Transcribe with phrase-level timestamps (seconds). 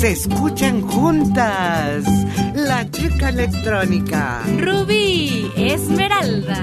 [0.00, 2.04] se escuchan juntas.
[2.54, 4.42] La chica electrónica.
[4.58, 6.58] Rubí, Esmeralda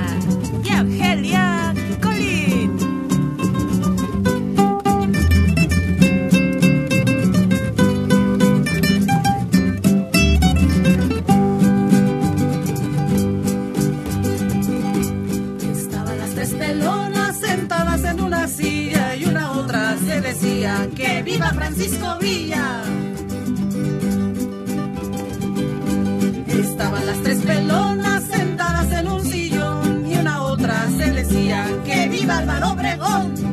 [0.63, 2.77] y Angelia Colín.
[15.71, 21.49] Estaban las tres pelonas sentadas en una silla y una otra se decía que viva
[21.53, 22.83] Francisco Villa.
[26.81, 32.39] Estaban las tres pelonas sentadas en un sillón y una otra se decía que viva
[32.39, 33.50] Álvaro Obregón.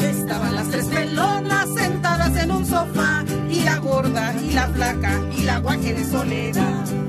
[0.00, 5.42] Estaban las tres pelonas sentadas en un sofá y la gorda y la flaca y
[5.42, 7.07] la guaje de soledad.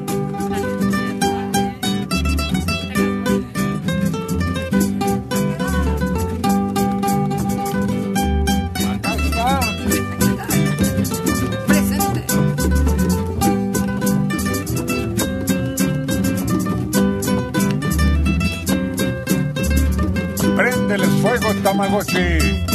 [21.63, 22.68] Tamagotchi.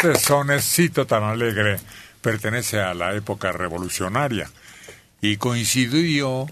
[0.00, 1.80] Este sonecito tan alegre
[2.22, 4.48] pertenece a la época revolucionaria
[5.20, 6.46] y coincidió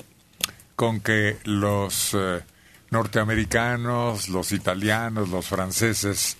[0.74, 2.40] con que los eh,
[2.90, 6.38] norteamericanos, los italianos, los franceses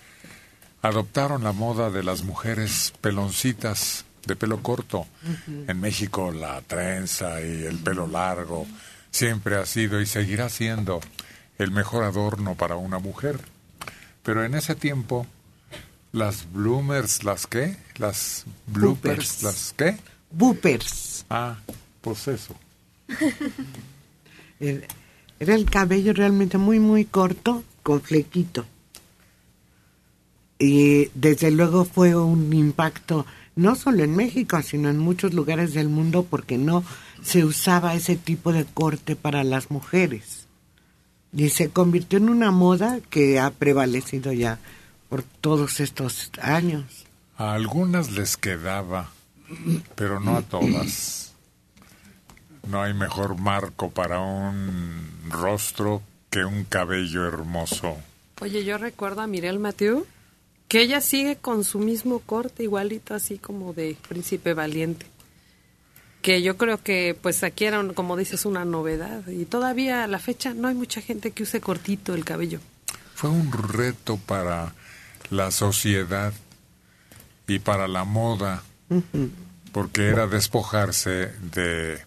[0.83, 5.06] adoptaron la moda de las mujeres peloncitas de pelo corto.
[5.47, 8.66] En México la trenza y el pelo largo
[9.12, 11.00] siempre ha sido y seguirá siendo
[11.59, 13.39] el mejor adorno para una mujer.
[14.25, 15.25] Pero en ese tiempo
[16.16, 17.77] las bloomers, ¿las qué?
[17.97, 19.43] Las bloopers, Boopers.
[19.43, 19.97] ¿las qué?
[20.31, 21.27] Boopers.
[21.28, 21.59] Ah,
[22.00, 22.54] pues eso.
[24.59, 24.87] Era
[25.38, 28.65] era el cabello realmente muy, muy corto, con flequito.
[30.59, 35.91] Y desde luego fue un impacto, no solo en México, sino en muchos lugares del
[35.91, 36.83] mundo, porque no
[37.22, 40.47] se usaba ese tipo de corte para las mujeres.
[41.34, 44.59] Y se convirtió en una moda que ha prevalecido ya
[45.09, 46.84] por todos estos años.
[47.39, 49.11] A algunas les quedaba,
[49.94, 51.33] pero no a todas.
[52.69, 57.97] No hay mejor marco para un rostro que un cabello hermoso.
[58.41, 60.06] Oye, yo recuerdo a Mirel Mathieu
[60.69, 65.07] que ella sigue con su mismo corte, igualito así como de príncipe valiente.
[66.22, 69.27] Que yo creo que pues aquí era, un- como dices, una novedad.
[69.28, 72.59] Y todavía a la fecha no hay mucha gente que use cortito el cabello.
[73.15, 74.75] Fue un reto para
[75.31, 76.33] la sociedad
[77.49, 78.63] y para la moda,
[79.73, 81.99] porque era despojarse de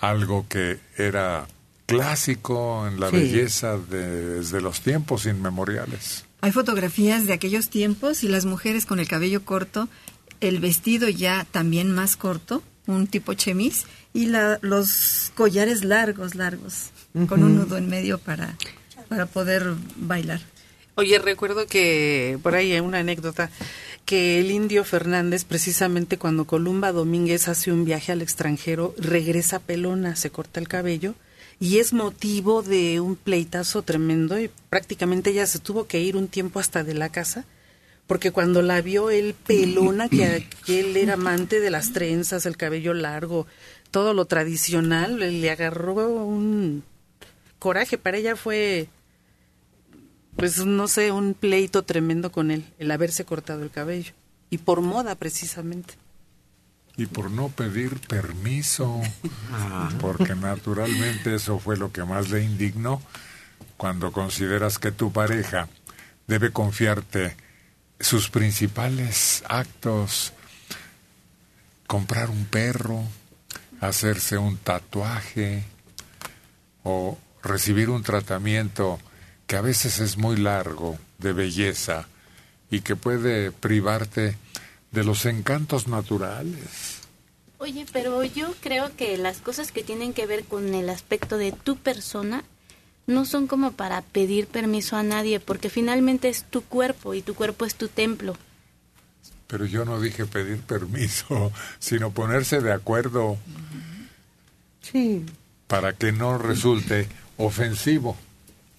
[0.00, 1.46] algo que era
[1.86, 3.16] clásico en la Sí.
[3.16, 6.24] belleza de- desde los tiempos inmemoriales.
[6.40, 9.88] Hay fotografías de aquellos tiempos y las mujeres con el cabello corto,
[10.40, 16.90] el vestido ya también más corto, un tipo chemis, y la- los collares largos, largos,
[17.28, 18.56] con un nudo en medio para,
[19.08, 20.40] para poder bailar.
[20.94, 23.50] Oye, recuerdo que por ahí hay una anécdota
[24.04, 30.16] que el indio Fernández, precisamente cuando Columba Domínguez hace un viaje al extranjero, regresa pelona,
[30.16, 31.14] se corta el cabello
[31.58, 36.28] y es motivo de un pleitazo tremendo y prácticamente ella se tuvo que ir un
[36.28, 37.46] tiempo hasta de la casa
[38.06, 42.58] porque cuando la vio él pelona, que, que él era amante de las trenzas, el
[42.58, 43.46] cabello largo,
[43.90, 46.82] todo lo tradicional, le agarró un
[47.58, 48.88] coraje, para ella fue
[50.42, 54.12] pues no sé, un pleito tremendo con él, el haberse cortado el cabello.
[54.50, 55.94] Y por moda, precisamente.
[56.96, 59.00] Y por no pedir permiso,
[59.52, 59.88] ah.
[60.00, 63.00] porque naturalmente eso fue lo que más le indignó
[63.76, 65.68] cuando consideras que tu pareja
[66.26, 67.36] debe confiarte
[68.00, 70.32] sus principales actos,
[71.86, 73.04] comprar un perro,
[73.80, 75.62] hacerse un tatuaje
[76.82, 78.98] o recibir un tratamiento
[79.52, 82.08] que a veces es muy largo, de belleza,
[82.70, 84.38] y que puede privarte
[84.92, 87.00] de los encantos naturales.
[87.58, 91.52] Oye, pero yo creo que las cosas que tienen que ver con el aspecto de
[91.52, 92.44] tu persona
[93.06, 97.34] no son como para pedir permiso a nadie, porque finalmente es tu cuerpo y tu
[97.34, 98.34] cuerpo es tu templo.
[99.48, 103.36] Pero yo no dije pedir permiso, sino ponerse de acuerdo.
[104.80, 105.26] Sí.
[105.66, 107.06] Para que no resulte
[107.36, 108.16] ofensivo.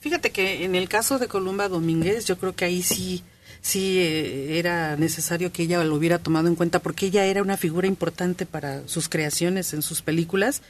[0.03, 3.23] Fíjate que en el caso de Columba Domínguez, yo creo que ahí sí,
[3.61, 7.55] sí eh, era necesario que ella lo hubiera tomado en cuenta porque ella era una
[7.55, 10.61] figura importante para sus creaciones en sus películas.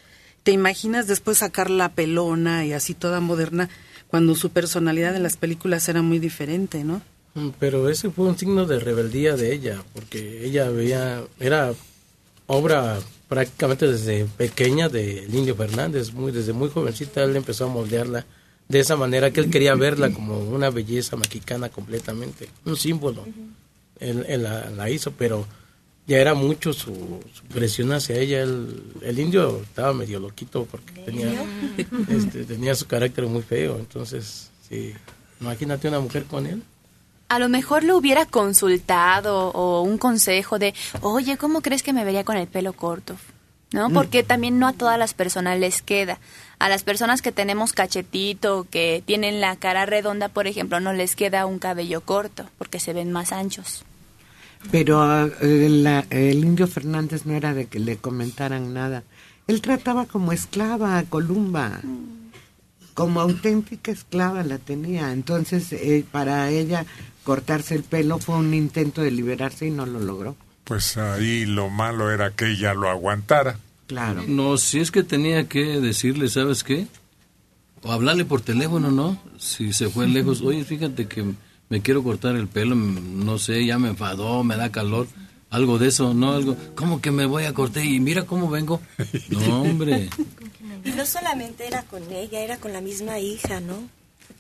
[0.44, 3.70] ¿Te imaginas después sacar la pelona y así toda moderna
[4.08, 7.02] cuando su personalidad en las películas era muy diferente, ¿no?
[7.34, 11.74] Mm, pero ese fue un signo de rebeldía de ella, porque ella veía, era
[12.46, 18.28] obra prácticamente desde pequeña de Indio Fernández, muy desde muy jovencita él empezó a moldearla
[18.74, 23.24] de esa manera que él quería verla como una belleza mexicana completamente, un símbolo.
[24.00, 24.44] Él,
[24.76, 25.46] la, hizo, pero
[26.08, 27.20] ya era mucho su,
[27.54, 28.42] presión hacia ella.
[28.42, 31.32] El, indio estaba medio loquito porque tenía,
[32.10, 33.78] este, tenía su carácter muy feo.
[33.78, 34.92] Entonces, sí,
[35.40, 36.64] imagínate una mujer con él.
[37.30, 42.04] A lo mejor lo hubiera consultado o un consejo de, oye, ¿cómo crees que me
[42.04, 43.16] vería con el pelo corto?
[43.74, 43.90] ¿no?
[43.90, 43.94] Mm.
[43.94, 46.20] Porque también no a todas las personas les queda.
[46.64, 51.18] A las personas que tenemos cachetito, que tienen la cara redonda, por ejemplo, no les
[51.18, 53.84] queda un cabello corto, porque se ven más anchos.
[54.72, 59.04] Pero ah, el indio Fernández no era de que le comentaran nada.
[59.48, 61.82] Él trataba como esclava a Columba.
[62.94, 65.12] Como auténtica esclava la tenía.
[65.12, 66.86] Entonces, eh, para ella
[67.26, 71.70] cortarse el pelo fue un intento de liberarse y no lo logró pues ahí lo
[71.70, 73.58] malo era que ella lo aguantara.
[73.94, 74.24] Claro.
[74.28, 76.88] No, si es que tenía que decirle, ¿sabes qué?
[77.84, 79.20] O hablarle por teléfono, ¿no?
[79.38, 81.24] Si se fue lejos, oye, fíjate que
[81.70, 85.08] me quiero cortar el pelo, no sé, ya me enfadó, me da calor,
[85.50, 86.34] algo de eso, ¿no?
[86.34, 87.86] Algo, ¿cómo que me voy a cortar?
[87.86, 88.82] Y mira cómo vengo.
[89.30, 90.10] No, hombre.
[90.84, 93.78] Y no solamente era con ella, era con la misma hija, ¿no?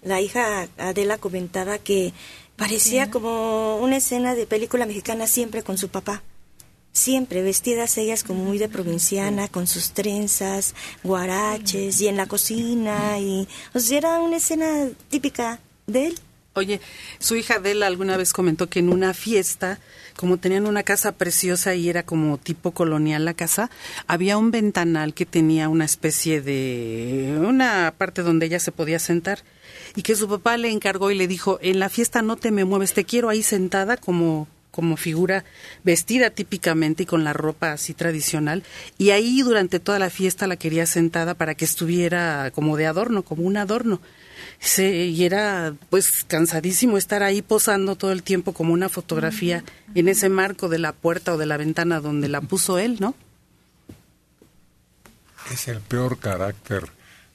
[0.02, 2.12] La hija Adela comentaba que
[2.56, 6.22] Parecía como una escena de película mexicana siempre con su papá.
[6.94, 13.20] Siempre vestidas ellas como muy de provinciana, con sus trenzas, guaraches y en la cocina.
[13.20, 16.20] y O sea, era una escena típica de él.
[16.56, 16.82] Oye,
[17.18, 19.80] su hija Adela alguna vez comentó que en una fiesta,
[20.16, 23.72] como tenían una casa preciosa y era como tipo colonial la casa,
[24.06, 29.40] había un ventanal que tenía una especie de una parte donde ella se podía sentar
[29.96, 32.66] y que su papá le encargó y le dijo, en la fiesta no te me
[32.66, 35.46] mueves, te quiero ahí sentada como como figura
[35.84, 38.64] vestida típicamente y con la ropa así tradicional
[38.98, 43.22] y ahí durante toda la fiesta la quería sentada para que estuviera como de adorno,
[43.22, 44.02] como un adorno.
[44.60, 49.64] Se, y era pues cansadísimo estar ahí posando todo el tiempo como una fotografía
[49.94, 53.14] en ese marco de la puerta o de la ventana donde la puso él, ¿no?
[55.52, 56.90] Es el peor carácter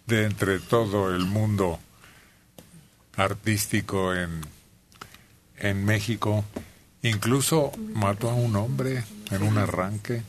[0.07, 1.78] de entre todo el mundo
[3.16, 4.40] artístico en,
[5.59, 6.45] en México.
[7.02, 10.23] Incluso mató a un hombre en un arranque.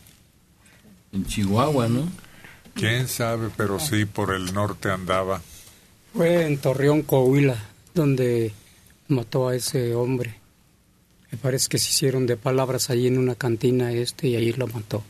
[1.12, 2.08] En Chihuahua, ¿no?
[2.76, 5.42] Quién sabe, pero sí por el norte andaba.
[6.14, 7.58] Fue en Torreón, Coahuila,
[7.94, 8.54] donde
[9.08, 10.36] mató a ese hombre.
[11.32, 14.68] Me parece que se hicieron de palabras ahí en una cantina este y ahí lo
[14.68, 15.04] mató.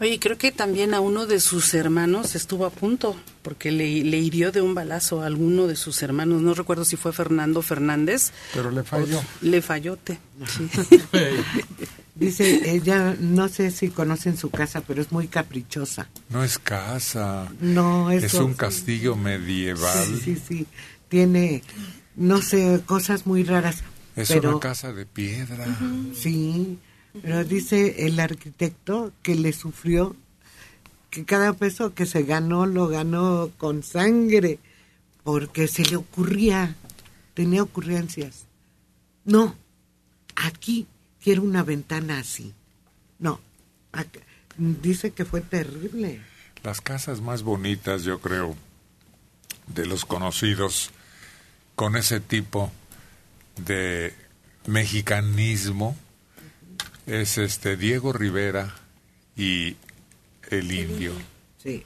[0.00, 4.18] Oye, creo que también a uno de sus hermanos estuvo a punto, porque le, le,
[4.18, 6.40] hirió de un balazo a alguno de sus hermanos.
[6.40, 8.30] No recuerdo si fue Fernando Fernández.
[8.54, 9.20] Pero le falló.
[9.40, 10.20] Le fallote.
[10.46, 10.68] Sí.
[12.14, 16.08] Dice, ella, no sé si conocen su casa, pero es muy caprichosa.
[16.30, 17.48] No es casa.
[17.60, 18.24] No, es...
[18.24, 20.04] Es un castillo medieval.
[20.06, 20.66] Sí, sí, sí.
[21.08, 21.62] Tiene,
[22.16, 23.82] no sé, cosas muy raras.
[24.16, 25.64] Es Pero- una casa de piedra.
[26.12, 26.78] Sí,
[27.22, 30.16] pero dice el arquitecto que le sufrió,
[31.10, 34.58] que cada peso que se ganó lo ganó con sangre,
[35.24, 36.74] porque se le ocurría,
[37.34, 38.46] tenía ocurrencias.
[39.24, 39.54] No,
[40.36, 40.86] aquí
[41.22, 42.54] quiero una ventana así.
[43.18, 43.40] No,
[44.56, 46.22] dice que fue terrible.
[46.62, 48.56] Las casas más bonitas, yo creo,
[49.66, 50.90] de los conocidos
[51.74, 52.72] con ese tipo
[53.64, 54.14] de
[54.66, 55.96] mexicanismo
[57.08, 58.74] es este Diego Rivera
[59.36, 59.76] y
[60.50, 61.12] el indio.
[61.62, 61.84] Sí.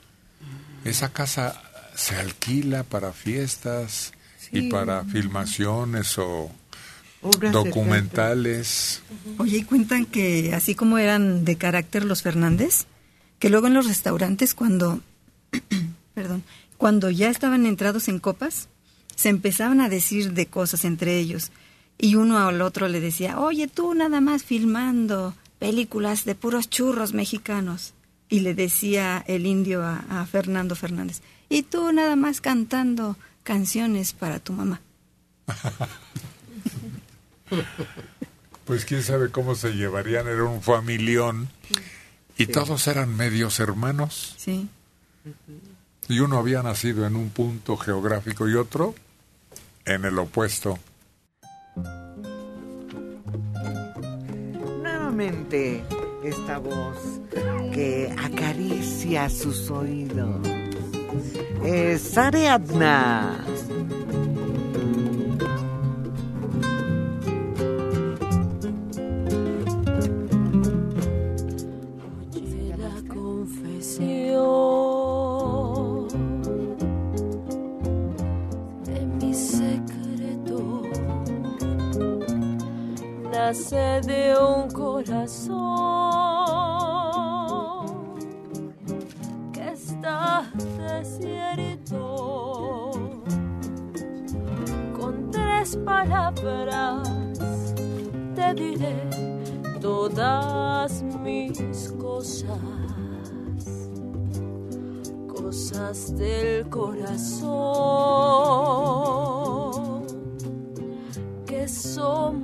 [0.83, 1.61] Esa casa
[1.95, 4.13] se alquila para fiestas
[4.51, 6.51] y para filmaciones o
[7.21, 9.01] Obras documentales.
[9.37, 12.85] Oye, y cuentan que así como eran de carácter los Fernández,
[13.39, 14.99] que luego en los restaurantes cuando,
[16.13, 16.43] perdón,
[16.77, 18.67] cuando ya estaban entrados en copas,
[19.15, 21.51] se empezaban a decir de cosas entre ellos.
[21.97, 27.13] Y uno al otro le decía, oye, tú nada más filmando películas de puros churros
[27.13, 27.93] mexicanos.
[28.29, 34.13] Y le decía el indio a, a Fernando Fernández, y tú nada más cantando canciones
[34.13, 34.81] para tu mamá.
[38.65, 41.49] Pues quién sabe cómo se llevarían, era un familión
[42.37, 44.35] y todos eran medios hermanos.
[44.37, 44.69] Sí.
[46.07, 48.95] Y uno había nacido en un punto geográfico y otro
[49.85, 50.79] en el opuesto.
[55.23, 57.21] Esta voz
[57.73, 60.45] que acaricia sus oídos.
[61.63, 63.45] Es Ariadna.
[83.53, 85.53] Nace de un corazón
[89.51, 91.61] que está desierto.
[94.99, 97.07] Con tres palabras
[98.33, 99.07] te diré
[99.79, 102.57] todas mis cosas,
[105.27, 107.93] cosas del corazón
[111.45, 112.42] que son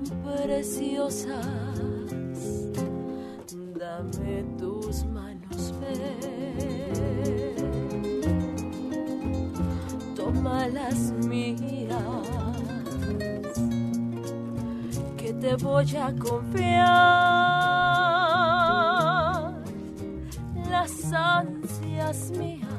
[0.50, 1.46] preciosas.
[3.77, 5.74] Dame tus manos,
[10.15, 11.94] toma las mías
[15.18, 16.79] que te voy a confiar
[20.72, 22.70] las ansias mías.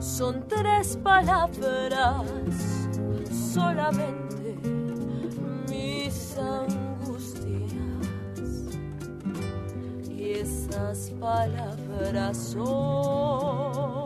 [0.00, 2.26] Son tres palabras
[3.30, 4.25] solamente
[6.38, 7.72] angustias
[10.10, 14.05] y esas palabras son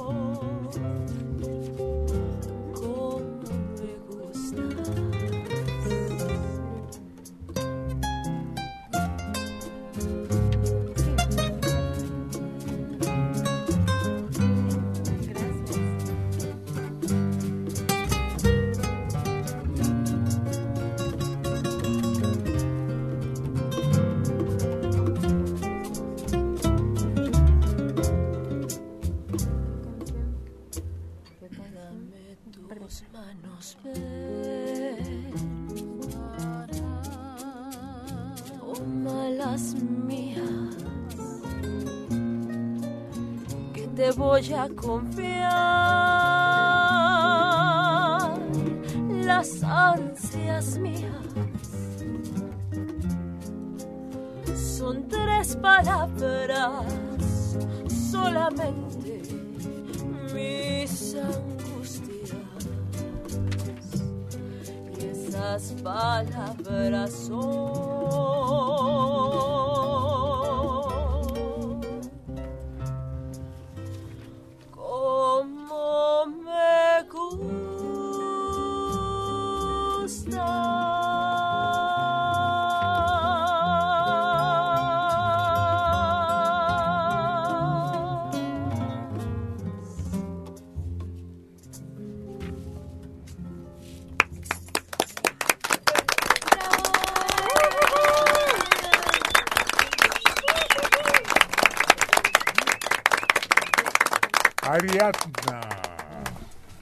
[104.72, 105.60] Ariadna.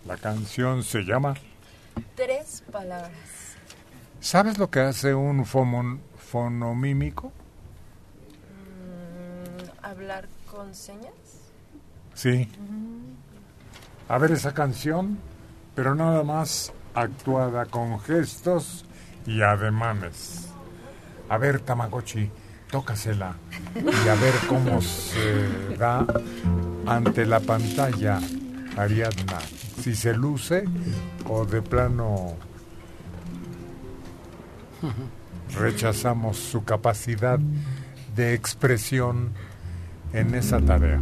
[0.07, 1.35] La canción se llama
[2.17, 3.11] tres palabras.
[4.21, 7.33] ¿Sabes lo que hace un fomon- fonomímico?
[8.53, 11.13] Mm, hablar con señas.
[12.15, 12.49] Sí.
[12.59, 14.13] Mm.
[14.13, 15.19] A ver esa canción,
[15.75, 18.85] pero nada más actuada con gestos
[19.27, 20.49] y ademanes.
[21.29, 22.31] A ver, Tamagotchi,
[22.71, 23.37] tócasela
[23.75, 26.07] y a ver cómo se da
[26.89, 28.19] ante la pantalla
[28.77, 29.39] Ariadna.
[29.83, 30.65] Si se luce
[31.29, 32.37] o de plano
[35.59, 37.39] rechazamos su capacidad
[38.15, 39.33] de expresión
[40.13, 41.01] en esa tarea.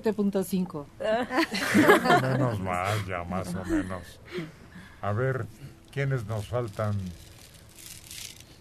[0.00, 0.86] 7.5.
[2.22, 4.20] Menos mal, ya más o menos.
[5.02, 5.46] A ver,
[5.90, 6.94] ¿quiénes nos faltan?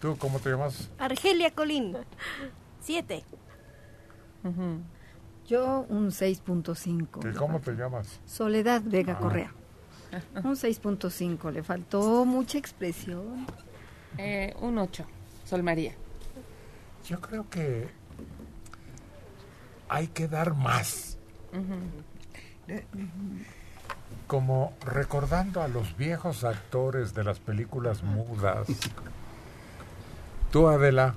[0.01, 0.89] ¿Tú cómo te llamas?
[0.97, 1.95] Argelia Colín.
[2.81, 3.23] Siete.
[5.47, 7.31] Yo un 6.5.
[7.31, 8.19] ¿Y cómo te llamas?
[8.25, 9.19] Soledad Vega Ah.
[9.19, 9.53] Correa.
[10.43, 11.51] Un 6.5.
[11.51, 13.45] Le faltó mucha expresión.
[14.17, 15.05] Eh, un 8.
[15.45, 15.93] Sol María.
[17.07, 17.87] Yo creo que
[19.87, 21.17] hay que dar más.
[24.27, 28.67] Como recordando a los viejos actores de las películas mudas.
[30.51, 31.15] Tú, Adela,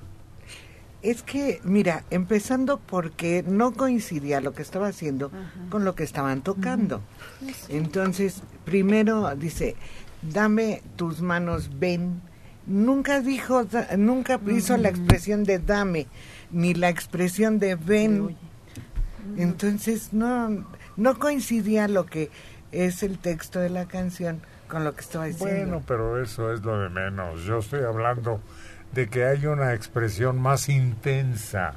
[1.01, 5.31] Es que, mira, empezando porque no coincidía lo que estaba haciendo
[5.69, 7.01] con lo que estaban tocando.
[7.69, 9.75] Entonces, primero dice,
[10.23, 12.21] dame tus manos, ven.
[12.65, 13.67] Nunca dijo,
[13.97, 16.07] nunca hizo la expresión de dame,
[16.49, 18.35] ni la expresión de ven.
[19.37, 20.65] Entonces, no,
[20.97, 22.29] no coincidía lo que
[22.71, 25.55] es el texto de la canción con lo que estaba diciendo.
[25.55, 27.43] Bueno, pero eso es lo de menos.
[27.43, 28.41] Yo estoy hablando
[28.93, 31.75] de que hay una expresión más intensa,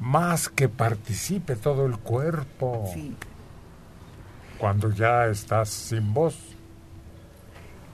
[0.00, 2.90] más que participe todo el cuerpo.
[4.58, 6.38] Cuando ya estás sin voz.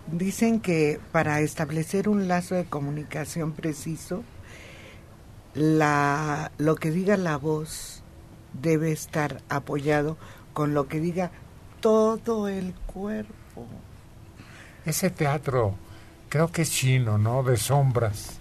[0.07, 4.23] Dicen que para establecer un lazo de comunicación preciso,
[5.55, 8.03] la, lo que diga la voz
[8.53, 10.17] debe estar apoyado
[10.53, 11.31] con lo que diga
[11.81, 13.67] todo el cuerpo.
[14.85, 15.75] Ese teatro,
[16.29, 17.43] creo que es chino, ¿no?
[17.43, 18.39] De sombras,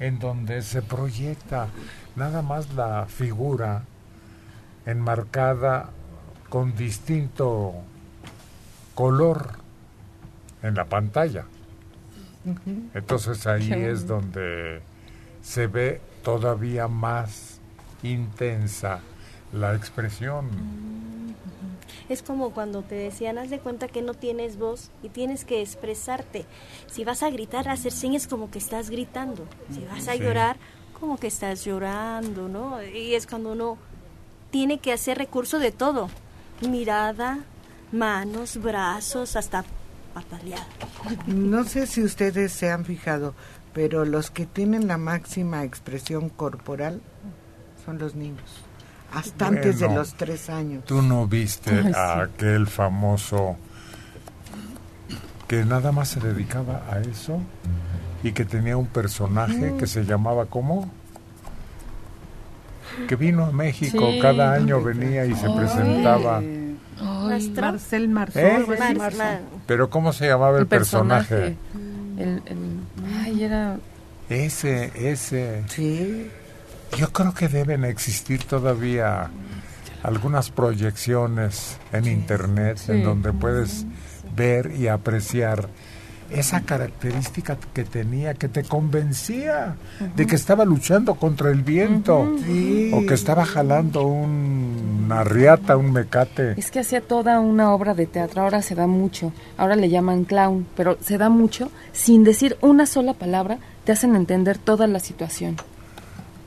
[0.00, 1.68] en donde se proyecta
[2.16, 3.84] nada más la figura
[4.84, 5.90] enmarcada
[6.48, 7.74] con distinto
[8.94, 9.58] color
[10.62, 11.44] en la pantalla.
[12.94, 14.80] Entonces ahí es donde
[15.42, 17.55] se ve todavía más
[18.12, 19.00] intensa
[19.52, 20.48] la expresión.
[22.08, 25.60] Es como cuando te decían, haz de cuenta que no tienes voz y tienes que
[25.60, 26.44] expresarte.
[26.86, 29.46] Si vas a gritar, hacer señas como que estás gritando.
[29.72, 30.20] Si vas a Sí.
[30.20, 30.56] llorar,
[31.00, 32.82] como que estás llorando, ¿no?
[32.82, 33.76] Y es cuando uno
[34.50, 36.08] tiene que hacer recurso de todo.
[36.68, 37.40] Mirada,
[37.92, 39.64] manos, brazos, hasta
[40.14, 40.64] patalear.
[41.26, 43.34] No sé si ustedes se han fijado,
[43.74, 47.02] pero los que tienen la máxima expresión corporal
[47.86, 48.42] son los niños.
[49.14, 50.84] Hasta antes de los tres años.
[50.84, 52.20] ¿Tú no viste Ay, a sí.
[52.34, 53.56] aquel famoso
[55.48, 57.40] que nada más se dedicaba a eso
[58.24, 59.78] y que tenía un personaje Mm.
[59.78, 60.90] que se llamaba ¿cómo?
[63.08, 64.18] Que vino a México, Sí.
[64.20, 65.54] cada año venía y se Ay.
[65.56, 66.38] presentaba.
[66.38, 68.44] Ay, Marcel Marceau.
[68.44, 68.64] ¿Eh?
[68.96, 71.56] Mar- Mar- Pero ¿cómo se llamaba el, personaje?
[72.18, 72.80] El, el-
[73.22, 73.76] ay, era...
[74.28, 75.62] Ese, ese.
[75.68, 76.28] Sí.
[76.96, 79.30] Yo creo que deben existir todavía
[80.02, 83.84] algunas proyecciones en internet en donde puedes
[84.34, 85.68] ver y apreciar
[86.30, 89.76] esa característica que tenía, que te convencía
[90.16, 92.18] de que estaba luchando contra el viento
[92.92, 96.54] o que estaba jalando un- una riata, un mecate.
[96.58, 100.24] Es que hacía toda una obra de teatro, ahora se da mucho, ahora le llaman
[100.24, 104.98] clown, pero se da mucho, sin decir una sola palabra, te hacen entender toda la
[104.98, 105.56] situación.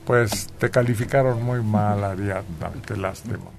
[0.10, 3.52] Pues te calificaron muy mal, Ariadna, qué lástima.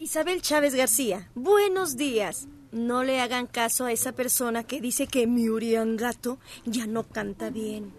[0.00, 2.48] Isabel Chávez García, buenos días.
[2.72, 7.50] No le hagan caso a esa persona que dice que mi Uriangato ya no canta
[7.50, 7.92] bien.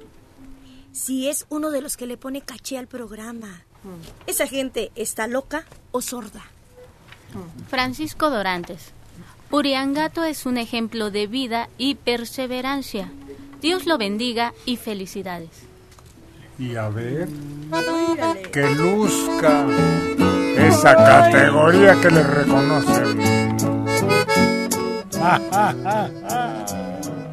[0.91, 3.63] Si es uno de los que le pone caché al programa.
[4.27, 6.43] Esa gente está loca o sorda.
[7.69, 8.91] Francisco Dorantes.
[9.51, 13.09] Uriangato es un ejemplo de vida y perseverancia.
[13.61, 15.64] Dios lo bendiga y felicidades.
[16.57, 17.27] Y a ver,
[18.51, 19.65] que luzca
[20.57, 23.55] esa categoría que le reconocen.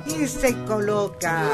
[0.07, 1.45] Y se coloca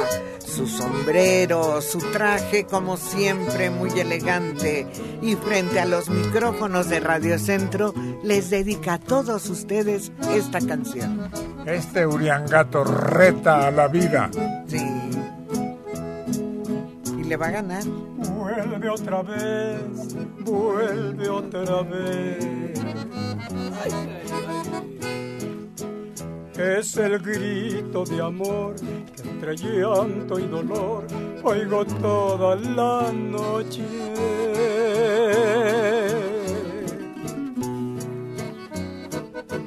[0.58, 4.86] su sombrero, su traje como siempre muy elegante
[5.22, 11.30] y frente a los micrófonos de Radio Centro les dedica a todos ustedes esta canción.
[11.66, 14.30] Este Uriangato reta a la vida.
[14.66, 14.84] Sí.
[17.28, 17.84] Le va a ganar.
[17.84, 22.80] Vuelve otra vez, vuelve otra vez.
[26.56, 28.76] Es el grito de amor
[29.14, 31.04] que entre llanto y dolor
[31.42, 33.84] oigo toda la noche.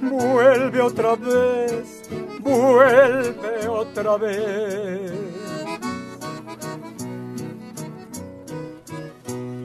[0.02, 5.41] Vuelve otra vez, vuelve otra vez.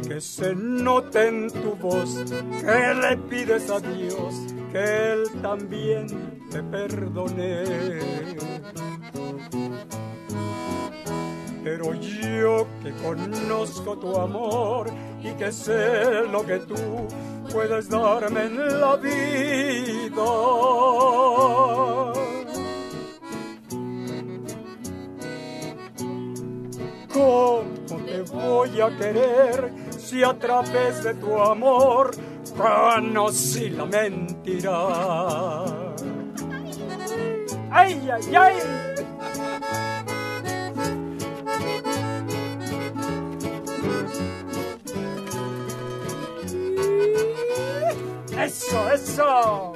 [0.09, 2.25] Que se note en tu voz
[2.61, 4.35] que le pides a Dios
[4.73, 6.07] que Él también
[6.51, 7.65] te perdone.
[11.65, 14.91] Pero yo que conozco tu amor
[15.23, 17.09] y que sé lo que tú
[17.53, 20.25] puedes darme en la vida.
[27.13, 27.65] ¿Cómo
[28.07, 32.13] te voy a querer si a través de tu amor
[32.57, 35.65] conocí la mentira?
[37.73, 38.57] ¡Ay, ay, ay!
[48.39, 49.76] ¡Eso, eso!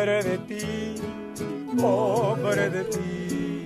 [0.00, 0.94] Pobre de ti,
[1.78, 3.64] pobre de ti.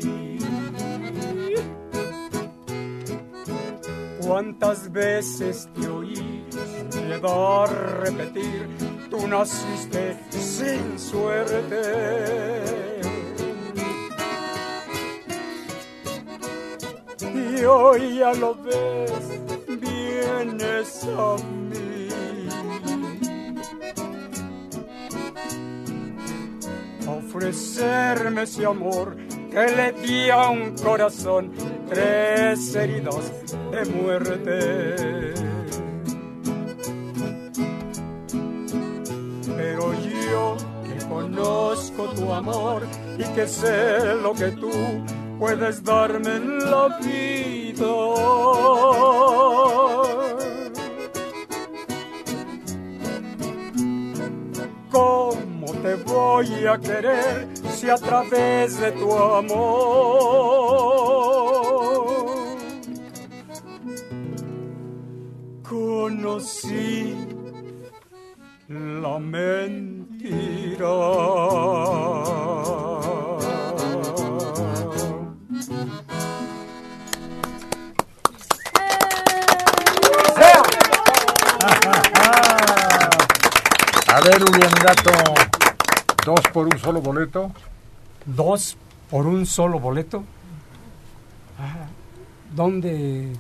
[4.21, 6.45] ¿Cuántas veces te oí
[6.91, 7.67] piedad
[8.03, 8.67] repetir?
[9.11, 11.83] Tú naciste sin suerte.
[17.33, 19.13] Y hoy ya lo ves,
[19.69, 21.64] vienes a.
[27.45, 29.17] ofrecerme ese amor
[29.51, 31.53] que le di a un corazón
[31.89, 33.31] tres heridas
[33.71, 35.35] de muerte.
[39.57, 39.93] Pero
[40.31, 42.87] yo que conozco tu amor
[43.19, 44.71] y que sé lo que tú
[45.39, 47.85] puedes darme en la vida.
[55.85, 59.75] Te voy a querer si a través de tu amor
[65.63, 67.15] conocí
[68.69, 70.89] la mentira?
[84.07, 85.13] A ver, Uriangato,
[86.25, 87.53] dos por un solo boleto.
[88.27, 88.77] ¿Dos
[89.11, 90.25] por un solo boleto?
[91.59, 91.87] Ah,
[92.53, 93.33] ¿Dónde?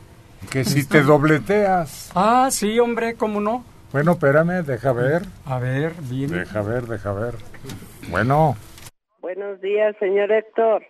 [0.51, 2.11] Que si te dobleteas.
[2.15, 3.65] Ah, sí, hombre, ¿cómo no?
[3.93, 5.23] Bueno, espérame, deja ver.
[5.47, 6.31] A ver, bien.
[6.31, 7.35] Deja ver, deja ver.
[8.11, 8.57] Bueno,
[9.23, 10.83] Buenos días, señor Héctor.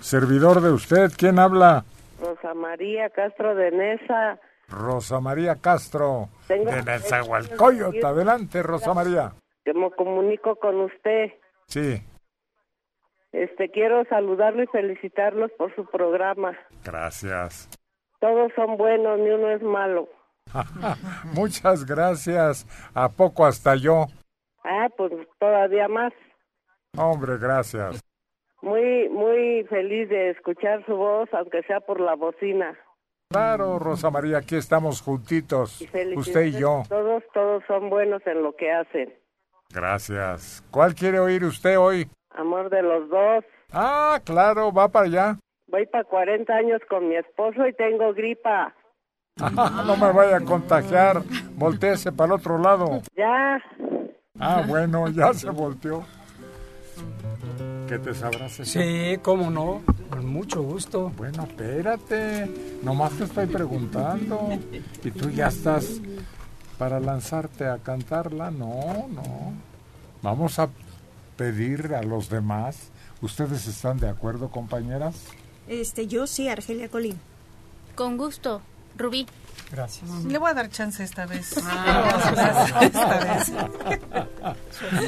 [0.00, 1.84] servidor de usted, ¿quién habla?
[2.20, 4.40] Rosa María Castro de Nesa.
[4.68, 8.04] Rosa María Castro, Tengo- de Nezahualcóyotl.
[8.04, 9.32] Adelante, Rosa María.
[9.66, 11.32] Yo me comunico con usted.
[11.66, 12.00] Sí,
[13.32, 16.56] Este, quiero saludarlo y felicitarlos por su programa.
[16.84, 17.68] Gracias.
[18.20, 20.08] Todos son buenos, ni uno es malo.
[21.34, 22.66] Muchas gracias.
[22.94, 24.06] ¿A poco hasta yo?
[24.64, 26.12] Ah, pues todavía más.
[26.96, 28.00] Hombre, gracias.
[28.62, 32.78] Muy, muy feliz de escuchar su voz, aunque sea por la bocina.
[33.28, 36.84] Claro, Rosa María, aquí estamos juntitos, Y usted y yo.
[36.88, 39.12] Todos, todos son buenos en lo que hacen.
[39.72, 40.64] Gracias.
[40.70, 42.08] ¿Cuál quiere oír usted hoy?
[42.30, 43.44] Amor de los dos.
[43.72, 45.38] Ah, claro, va para allá.
[45.68, 48.74] Voy para 40 años con mi esposo y tengo gripa.
[49.36, 51.22] no me vaya a contagiar.
[51.54, 53.02] Voltéese para el otro lado.
[53.16, 53.62] Ya.
[54.38, 56.04] Ah, bueno, ya se volteó.
[57.88, 58.64] ¿Qué te sabrás eso?
[58.64, 61.12] Sí, cómo no, con mucho gusto.
[61.16, 62.50] Bueno, espérate,
[62.82, 64.48] nomás te estoy preguntando.
[65.04, 66.00] ¿Y tú ya estás
[66.78, 68.50] para lanzarte a cantarla?
[68.50, 69.52] No, no.
[70.22, 70.68] Vamos a
[71.36, 72.90] pedir a los demás.
[73.20, 75.14] ¿Ustedes están de acuerdo, compañeras?
[75.68, 77.18] Este, yo sí, Argelia Colín.
[77.94, 78.60] Con gusto.
[78.96, 79.26] Rubí.
[79.72, 80.08] Gracias.
[80.26, 81.54] Le voy a dar chance esta vez.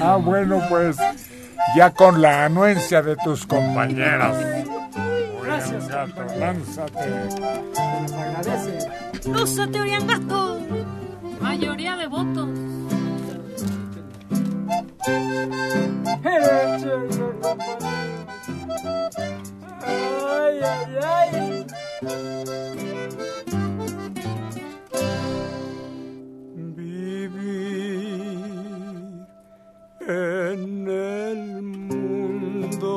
[0.01, 0.97] Ah, bueno, pues
[1.77, 4.37] ya con la anuencia de tus compañeras.
[5.43, 7.11] Gracias, gato, lánzate.
[8.03, 8.79] Les agradece.
[9.31, 10.61] ¡Lúzate, Oriangato!
[11.41, 12.49] Mayoría de votos.
[19.87, 20.61] Ay,
[21.03, 21.67] ay.
[27.89, 29.27] Vivir
[30.01, 32.95] en el mundo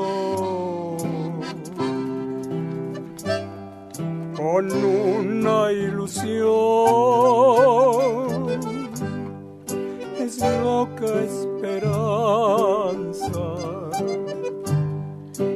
[4.35, 7.10] con una ilusión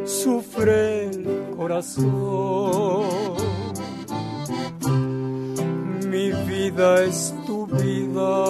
[0.06, 3.06] sufre el corazón.
[6.10, 8.46] Mi vida es tu vida,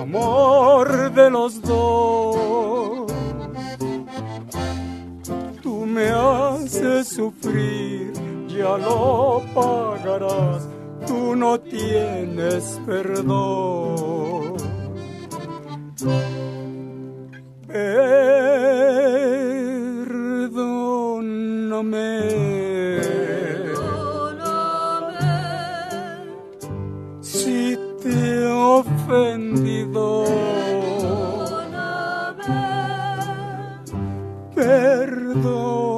[0.00, 3.06] amor de los dos.
[5.62, 8.12] Tú me haces sufrir,
[8.48, 10.68] ya lo pagarás,
[11.06, 14.55] tú no tienes perdón.
[20.86, 22.10] Perdóname
[27.20, 30.24] si te he ofendido.
[34.54, 35.96] Perdóname.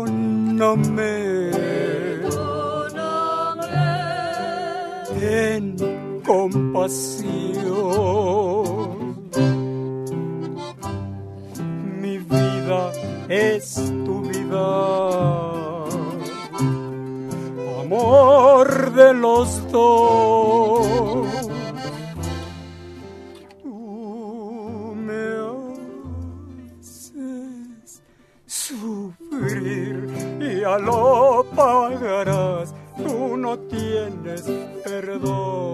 [5.21, 5.77] Ten
[6.27, 7.29] compasión.
[13.59, 14.67] Es tu vida.
[17.81, 21.27] Amor de los dos.
[23.63, 25.23] Tú me
[26.79, 28.03] haces
[28.47, 29.95] sufrir
[30.41, 32.75] y ya lo pagarás.
[32.97, 34.43] Tú no tienes
[34.85, 35.68] perdón.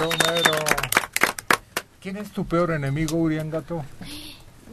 [0.00, 0.52] Eso, mero.
[2.00, 3.84] ¿Quién es tu peor enemigo, Uriangato?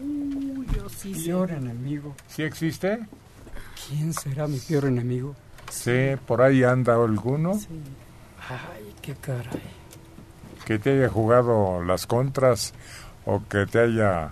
[0.02, 2.16] Uy, yo sí Peor enemigo.
[2.30, 3.00] ¿Sí existe?
[3.90, 5.36] ¿Quién será mi peor enemigo?
[5.70, 7.60] Sí, por ahí anda alguno
[8.50, 9.62] Ay, qué caray.
[10.66, 12.74] que te haya jugado las contras
[13.26, 14.32] o que te haya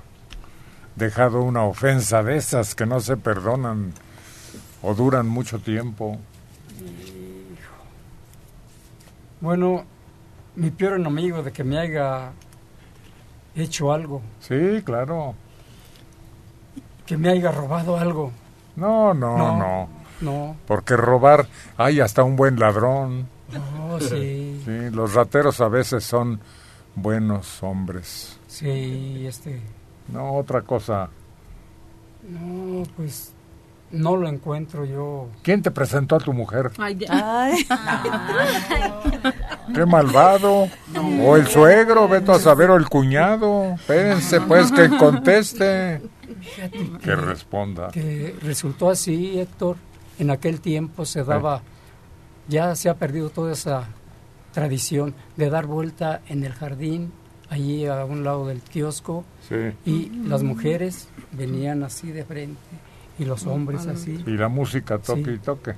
[0.95, 3.91] dejado una ofensa de esas que no se perdonan
[4.81, 6.17] o duran mucho tiempo.
[9.41, 9.85] Bueno,
[10.55, 12.31] mi peor enemigo de que me haya
[13.55, 15.33] hecho algo, Sí, claro.
[17.05, 18.31] que me haya robado algo.
[18.75, 19.89] No, no, No, no.
[20.21, 20.55] no.
[20.67, 23.27] Porque robar, hay hasta un buen ladrón.
[23.81, 24.61] Oh, sí.
[24.65, 26.39] Sí, los rateros a veces son
[26.95, 28.37] buenos hombres.
[28.47, 29.61] Sí, este.
[30.11, 31.09] No, otra cosa.
[32.27, 33.33] No, pues
[33.91, 35.27] no lo encuentro yo.
[35.43, 36.71] ¿Quién te presentó a tu mujer?
[36.79, 36.97] Ay,
[39.73, 40.67] ¡Qué malvado!
[41.21, 43.73] O el suegro, vete a saber, o el cuñado.
[43.75, 46.01] Espérense, pues, que conteste.
[47.03, 47.89] Que responda.
[47.89, 49.77] Que resultó así, Héctor.
[50.19, 51.61] En aquel tiempo se daba,
[52.47, 53.87] ya se ha perdido toda esa
[54.53, 57.11] tradición de dar vuelta en el jardín,
[57.49, 59.55] allí a un lado del kiosco, Sí.
[59.85, 62.59] y las mujeres venían así de frente
[63.19, 64.23] y los hombres así.
[64.25, 65.31] Y la música toque Sí.
[65.31, 65.73] y toque.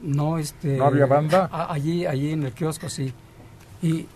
[0.00, 0.78] No, este.
[0.78, 1.48] ¿No había banda?
[1.52, 3.12] a- allí, allí en el kiosco, sí.
[3.82, 4.06] Y,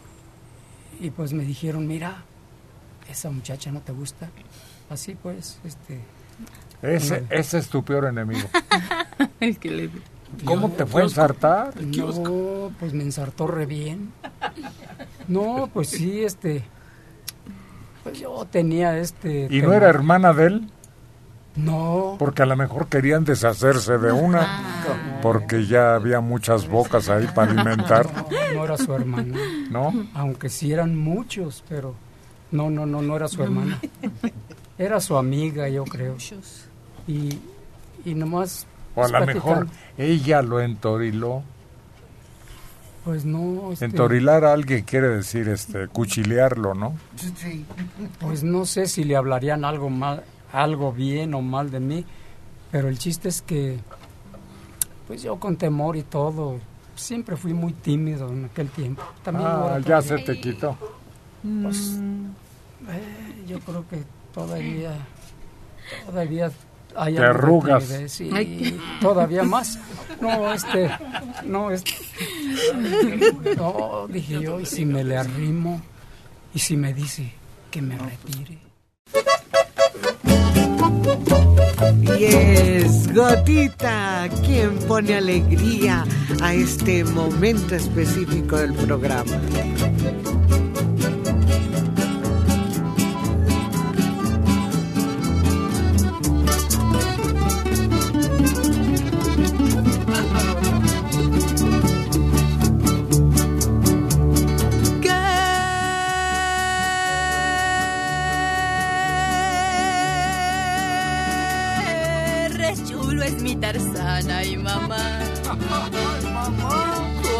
[1.00, 2.22] y pues me dijeron, mira,
[3.10, 4.28] esa muchacha no te gusta.
[4.90, 6.00] Así pues, este.
[6.80, 8.48] Ese, ese es tu peor enemigo.
[9.40, 9.90] El que le-
[10.44, 11.74] ¿Cómo te fue a ensartar?
[11.82, 14.12] No, pues me ensartó re bien.
[15.26, 16.64] No, pues sí, este.
[18.04, 19.48] Pues yo tenía este.
[19.50, 20.70] ¿Y no era hermana de él?
[21.58, 22.16] No.
[22.18, 27.50] Porque a lo mejor querían deshacerse de una, porque ya había muchas bocas ahí para
[27.50, 28.06] alimentar.
[28.30, 29.36] No, no era su hermana.
[29.70, 29.92] ¿No?
[30.14, 31.94] Aunque sí eran muchos, pero
[32.52, 33.78] no, no, no, no era su hermana.
[34.78, 36.16] Era su amiga, yo creo.
[37.08, 37.40] Y,
[38.04, 38.64] y nomás.
[38.94, 39.66] O a pues, lo mejor
[39.96, 41.42] ella lo entoriló.
[43.04, 43.72] Pues no.
[43.72, 46.94] este, Entorilar a alguien quiere decir este cuchilearlo, ¿no?
[48.20, 52.04] Pues no sé si le hablarían algo mal, algo bien o mal de mí,
[52.70, 53.78] pero el chiste es que,
[55.06, 56.58] pues yo con temor y todo,
[56.94, 59.02] siempre fui muy tímido en aquel tiempo.
[59.22, 60.76] También Ah, ya se te quitó.
[61.62, 61.98] Pues,
[62.88, 64.02] eh, yo creo que
[64.34, 64.92] todavía,
[66.06, 66.50] todavía
[66.96, 67.90] hay Te arrugas.
[68.32, 68.78] Ay.
[69.00, 69.78] todavía más.
[70.20, 70.90] No, este,
[71.44, 71.92] no, este,
[73.56, 75.80] no, dije yo, y si me le arrimo,
[76.52, 77.32] y si me dice
[77.70, 78.58] que me retire.
[82.18, 86.04] Yes, Gotita, quien pone alegría
[86.42, 89.40] a este momento específico del programa.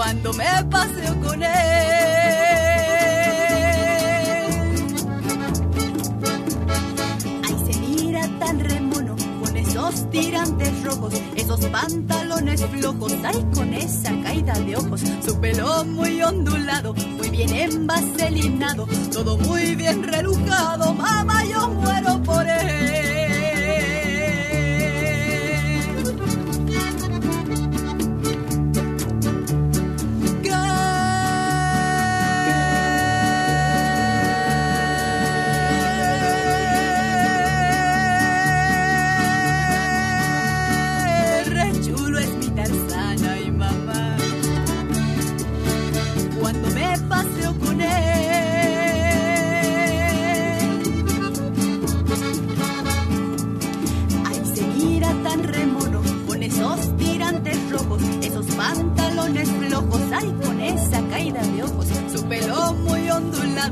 [0.09, 1.51] Cuando me paseo con él.
[7.45, 14.19] Ay, se mira tan remono con esos tirantes rojos, esos pantalones flojos, ay, con esa
[14.23, 21.45] caída de ojos, su pelo muy ondulado, muy bien envaselinado, todo muy bien relujado, mamá,
[21.45, 23.18] yo muero por él.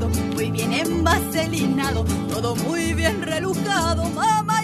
[0.05, 4.56] Muy bien envaselinado, todo muy bien relujado, mamá,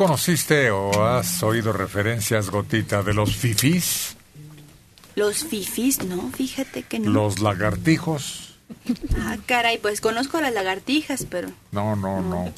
[0.00, 4.16] conociste o has oído referencias, Gotita, de los fifís?
[5.14, 7.10] Los fifis, no, fíjate que no.
[7.10, 8.56] Los lagartijos.
[9.18, 12.50] Ah, caray, pues conozco a las lagartijas, pero No, no, no.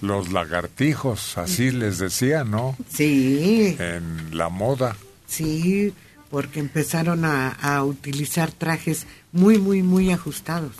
[0.00, 2.76] Los lagartijos, así les decía, ¿no?
[2.90, 3.76] Sí.
[3.78, 4.96] En la moda.
[5.28, 5.94] Sí,
[6.28, 10.72] porque empezaron a, a utilizar trajes muy, muy, muy ajustados.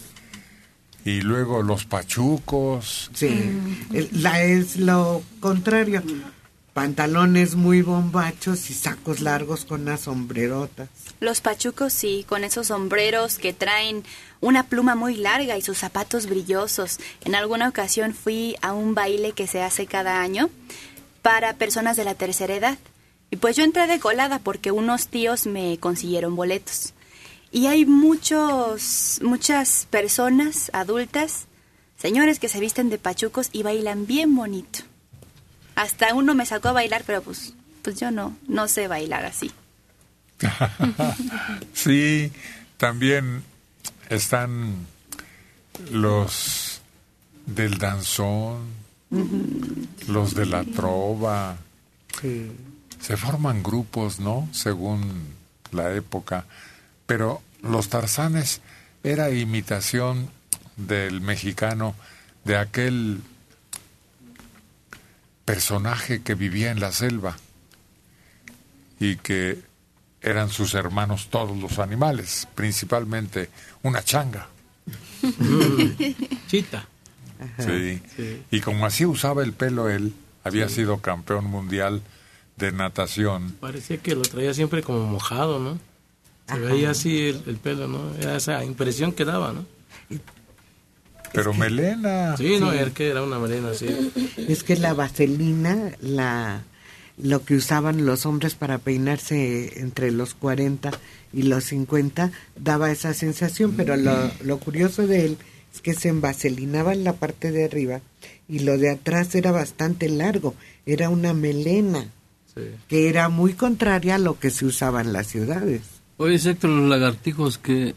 [1.04, 3.10] Y luego los pachucos.
[3.14, 3.52] Sí,
[4.12, 6.02] la, es lo contrario.
[6.72, 10.88] Pantalones muy bombachos y sacos largos con unas sombrerotas.
[11.20, 14.02] los pachucos sí, con esos sombreros que traen
[14.40, 16.98] una pluma muy larga y sus zapatos brillosos.
[17.20, 20.50] En alguna ocasión fui a un baile que se hace cada año
[21.22, 22.78] para personas de la tercera edad.
[23.30, 26.93] Y pues yo entré de colada porque unos tíos me consiguieron boletos.
[27.54, 31.46] Y hay muchos, muchas personas adultas,
[31.96, 34.80] señores que se visten de pachucos y bailan bien bonito.
[35.76, 39.52] Hasta uno me sacó a bailar, pero pues, pues yo no, no sé bailar así.
[41.72, 42.32] sí,
[42.76, 43.44] también
[44.08, 44.74] están
[45.92, 46.80] los
[47.46, 48.64] del danzón,
[50.08, 51.56] los de la trova.
[53.00, 54.48] Se forman grupos, ¿no?
[54.50, 55.22] Según
[55.70, 56.46] la época.
[57.06, 58.60] Pero los tarzanes
[59.02, 60.30] era imitación
[60.76, 61.94] del mexicano,
[62.44, 63.20] de aquel
[65.44, 67.36] personaje que vivía en la selva
[68.98, 69.62] y que
[70.22, 73.50] eran sus hermanos todos los animales, principalmente
[73.82, 74.48] una changa.
[76.48, 76.88] Chita.
[77.58, 78.00] Sí.
[78.16, 78.42] Sí.
[78.50, 82.02] Y como así usaba el pelo él, había sido campeón mundial
[82.56, 83.52] de natación.
[83.60, 85.78] Parecía que lo traía siempre como mojado, ¿no?
[86.46, 86.60] Se Ajá.
[86.62, 88.14] veía así el, el pelo, ¿no?
[88.20, 89.64] Era esa impresión que daba, ¿no?
[91.32, 92.36] Pero melena.
[92.36, 92.78] Sí, no, Sí.
[92.78, 93.86] era que era una melena, sí.
[94.36, 96.62] Es que la vaselina, la
[97.16, 100.90] lo que usaban los hombres para peinarse entre los 40
[101.32, 105.38] y los 50 daba esa sensación, pero lo, lo curioso de él
[105.72, 108.00] es que se envaselinaba en la parte de arriba
[108.48, 110.54] y lo de atrás era bastante largo,
[110.86, 112.08] era una melena
[112.88, 115.82] que era muy contraria a lo que se usaba en las ciudades.
[116.16, 117.94] Oye, Héctor, los lagartijos, ¿qué,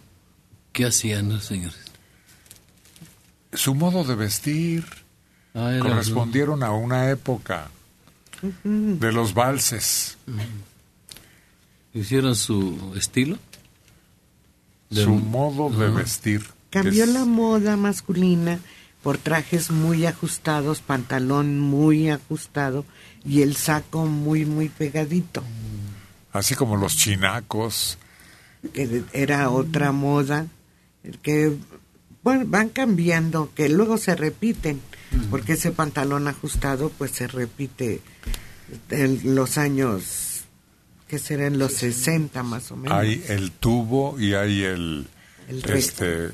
[0.74, 1.78] qué hacían los señores?
[3.54, 4.86] Su modo de vestir
[5.54, 7.70] Ah, era- correspondieron a una época
[8.64, 10.18] de los valses.
[11.94, 13.38] ¿Hicieron su estilo?
[14.90, 16.46] De- Su modo de vestir.
[16.70, 18.60] Cambió es- la moda masculina
[19.04, 22.86] por trajes muy ajustados, pantalón muy ajustado
[23.26, 25.44] y el saco muy, muy pegadito.
[26.34, 27.98] Así como los chinacos.
[28.70, 30.48] Que era otra moda,
[31.22, 31.56] que
[32.24, 34.82] bueno, van cambiando, que luego se repiten,
[35.30, 38.02] porque ese pantalón ajustado pues se repite
[38.90, 40.42] en los años,
[41.08, 42.98] que serán los 60 más o menos.
[42.98, 45.08] Hay el tubo y hay el,
[45.48, 46.32] este,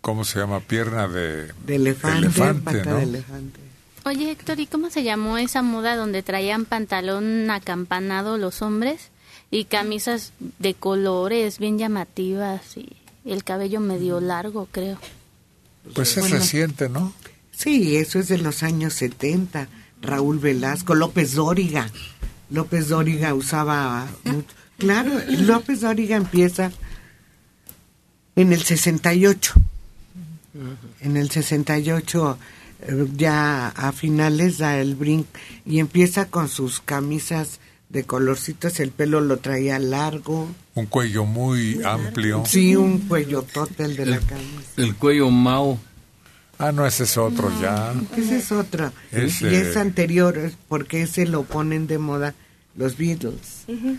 [0.00, 0.60] ¿cómo se llama?
[0.60, 2.96] Pierna de, de elefante, elefante, pata ¿no?
[2.96, 3.60] de elefante.
[4.06, 9.10] Oye, Héctor, ¿y cómo se llamó esa moda donde traían pantalón acampanado los hombres
[9.50, 12.88] y camisas de colores bien llamativas y
[13.24, 14.98] el cabello medio largo, creo?
[15.94, 16.36] Pues es Bueno.
[16.36, 17.12] reciente, ¿no?
[17.52, 19.68] Sí, eso es de los años 70.
[20.02, 21.90] Raúl Velasco, López Dóriga.
[22.50, 24.46] López Dóriga usaba mucho.
[24.78, 26.70] Claro, López Dóriga empieza
[28.36, 29.54] en el 68.
[31.00, 32.38] En el 68
[32.82, 35.28] eh, ya a finales da el brinco
[35.64, 40.48] y empieza con sus camisas de colorcitos, el pelo lo traía largo.
[40.74, 42.42] Un cuello muy amplio.
[42.46, 44.70] Sí, un cuello total de la camisa.
[44.76, 45.78] El cuello Mao.
[46.58, 47.94] Ah, no, ese es otro ya.
[48.16, 48.90] Ese es otro.
[49.12, 52.34] Ese- Y es anterior, porque ese lo ponen de moda
[52.76, 53.64] los Beatles.
[53.68, 53.96] Ujú.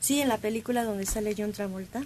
[0.00, 2.04] Sí, en la película donde sale John Travolta.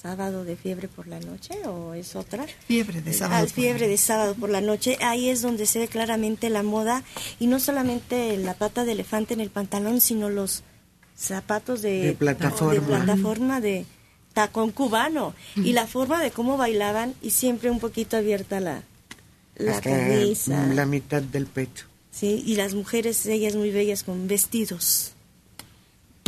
[0.00, 2.46] Sábado de fiebre por la noche o es otra?
[2.66, 4.96] Fiebre de Eh, sábado Al por fiebre la de sábado por la noche.
[5.00, 7.02] Ahí es donde se ve claramente la moda
[7.40, 10.62] y no solamente la pata de elefante en el pantalón, sino los
[11.16, 12.74] zapatos de, De plataforma.
[12.74, 13.86] de plataforma de
[14.34, 18.82] tacón cubano y la forma de cómo bailaban y siempre un poquito abierta la,
[19.56, 20.64] la Hasta camisa.
[20.68, 21.86] la mitad del pecho.
[22.12, 25.12] Sí, y las mujeres, ellas muy bellas con vestidos.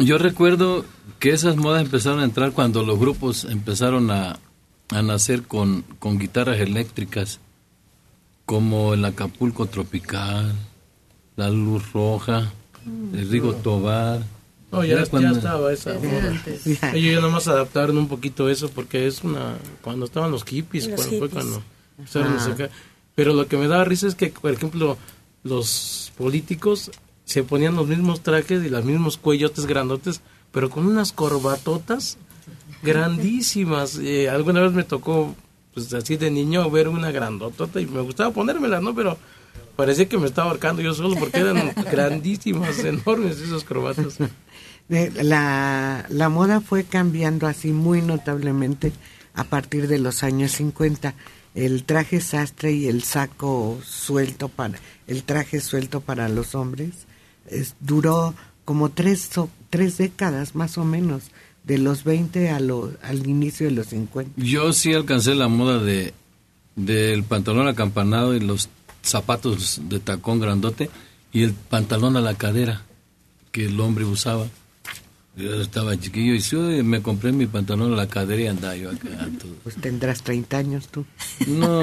[0.00, 0.84] Yo recuerdo
[1.18, 4.38] que esas modas empezaron a entrar cuando los grupos empezaron a,
[4.88, 7.40] a nacer con, con guitarras eléctricas,
[8.46, 10.54] como el Acapulco Tropical,
[11.36, 12.50] la Luz Roja,
[13.14, 14.22] el Rigo Tobar.
[14.72, 16.28] No, ya, cuando- estaba esa moda.
[16.30, 16.66] antes.
[16.94, 19.56] Ellos ya nomás adaptaron un poquito eso porque es una...
[19.82, 21.44] Cuando estaban los hippies, Los cuando fue hippies.
[21.44, 21.62] cuando
[21.98, 22.44] empezaron a Ajá.
[22.50, 22.70] sacar.
[23.16, 24.96] Pero lo que me da risa es que, por ejemplo,
[25.42, 26.90] los políticos
[27.30, 30.20] se ponían los mismos trajes y los mismos cuellotes grandotes,
[30.50, 32.18] pero con unas corbatotas
[32.82, 34.00] grandísimas.
[34.02, 35.36] Eh, alguna vez me tocó,
[35.72, 38.96] pues así de niño, ver una grandotota y me gustaba ponérmelas, ¿no?
[38.96, 39.16] Pero
[39.76, 44.18] parecía que me estaba ahorcando yo solo porque eran grandísimas, enormes esas corbatas.
[44.88, 48.90] La, la moda fue cambiando así muy notablemente
[49.34, 51.14] a partir de los años 50.
[51.54, 57.06] El traje sastre y el saco suelto para el traje suelto para los hombres
[57.80, 58.34] duró
[58.64, 59.30] como tres,
[59.70, 61.24] tres décadas más o menos,
[61.64, 64.32] de los 20 a lo- al inicio de los 50.
[64.36, 66.14] Yo sí alcancé la moda de
[66.76, 68.68] del pantalón acampanado y los
[69.02, 70.88] zapatos de tacón grandote
[71.32, 72.82] y el pantalón a la cadera
[73.52, 74.46] que el hombre usaba.
[75.36, 78.90] Yo estaba chiquillo y sí, me compré mi pantalón a la cadera y andaba yo
[78.90, 79.08] acá.
[79.40, 79.52] todo.
[79.62, 81.06] Pues tendrás 30 años tú.
[81.46, 81.82] No,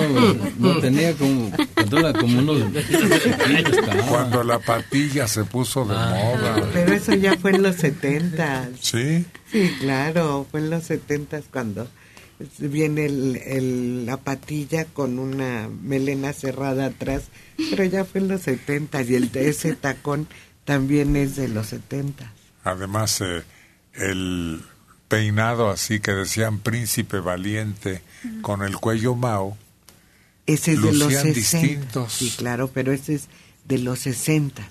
[0.59, 2.61] no tenía como, pantalón como unos.
[4.09, 6.69] Cuando la patilla se puso de moda.
[6.73, 8.69] Pero eso ya fue en los 70.
[8.81, 9.25] Sí.
[9.51, 11.87] Sí, claro, fue en los 70 cuando
[12.59, 17.23] viene el, el- la patilla con una melena cerrada atrás,
[17.69, 20.27] pero ya fue en los 70 y el de ese tacón
[20.65, 22.33] también es de los 70.
[22.71, 23.43] Además, eh,
[23.93, 24.61] el
[25.07, 28.01] peinado así que decían príncipe valiente
[28.41, 29.57] con el cuello mao.
[30.45, 31.39] Ese es de los Lucían 60.
[31.39, 32.13] distintos.
[32.13, 33.27] Sí, claro, pero ese es
[33.65, 34.67] de los 60.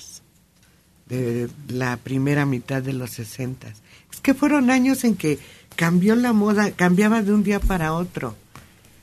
[1.06, 3.68] De la primera mitad de los 60.
[3.68, 5.38] Es que fueron años en que
[5.76, 8.36] cambió la moda, cambiaba de un día para otro.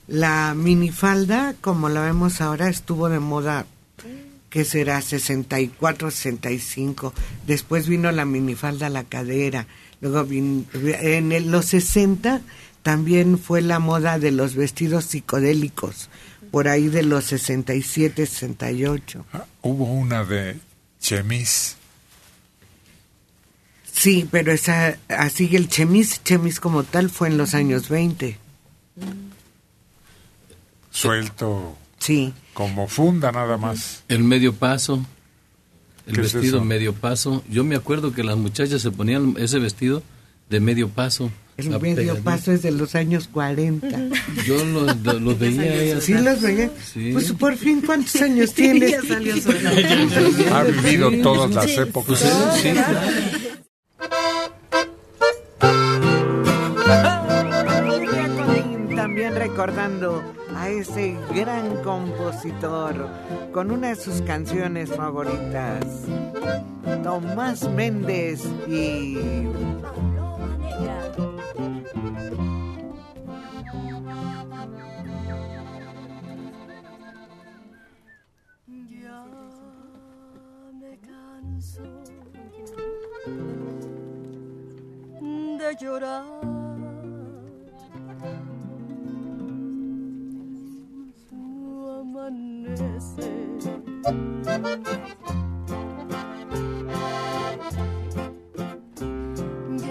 [0.07, 3.65] La minifalda, como la vemos ahora, estuvo de moda,
[4.53, 7.11] que será 64, 65.
[7.47, 9.65] Después vino la minifalda a la cadera.
[9.99, 10.67] Luego vin-
[11.01, 12.41] en el- los 60
[12.83, 16.07] también fue la moda de los vestidos psicodélicos,
[16.51, 19.25] por ahí de los 67, 68.
[19.63, 20.59] Hubo una de
[20.99, 21.77] chemis.
[23.91, 28.37] Sí, pero esa, así el chemis, chemis como tal fue en los años 20.
[30.91, 31.75] Suelto.
[31.97, 32.33] Sí.
[32.53, 34.03] Como funda nada más.
[34.07, 35.03] El medio paso,
[36.07, 36.65] el ¿Qué es vestido eso?
[36.65, 37.43] medio paso.
[37.49, 40.03] Yo me acuerdo que las muchachas se ponían ese vestido
[40.49, 41.31] de medio paso.
[41.57, 42.23] El medio pegadita.
[42.23, 43.87] paso es de los años 40.
[44.47, 46.03] Yo los, los veía a ellas.
[46.03, 46.71] ¿Sí los veía?
[46.83, 47.11] Sí.
[47.13, 48.91] Pues por fin, ¿cuántos años tienes?
[49.01, 49.71] Ya salió sola.
[50.51, 51.79] Ha vivido todas las Sí.
[51.79, 52.19] épocas.
[52.61, 52.69] Sí,
[58.95, 60.23] También recordando
[60.55, 63.09] a ese gran compositor
[63.51, 65.85] con una de sus canciones favoritas,
[67.03, 69.17] Tomás Méndez y
[85.57, 86.62] de llorar.
[92.23, 92.29] Ya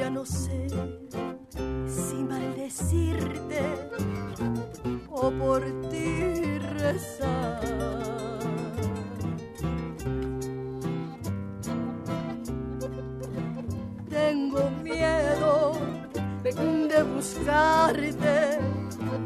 [0.09, 0.67] no sé
[1.87, 3.61] si maldecirte
[5.11, 7.61] o por ti rezar.
[14.09, 15.73] Tengo miedo
[16.43, 18.59] de buscarte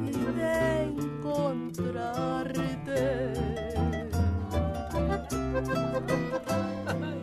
[0.07, 2.76] y de encontrarte.
[2.87, 3.33] Donde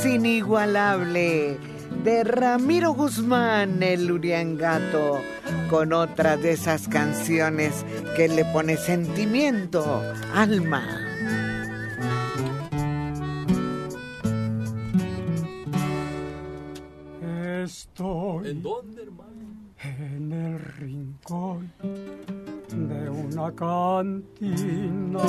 [0.00, 1.58] voz inigualable
[2.02, 5.20] de Ramiro Guzmán, el Uriangato,
[5.68, 7.84] con otra de esas canciones
[8.16, 10.02] que le pone sentimiento,
[10.34, 10.86] alma.
[17.62, 18.50] Estoy.
[18.50, 19.30] ¿En dónde, hermano?
[19.82, 21.72] En el rincón
[22.72, 25.20] de una cantina.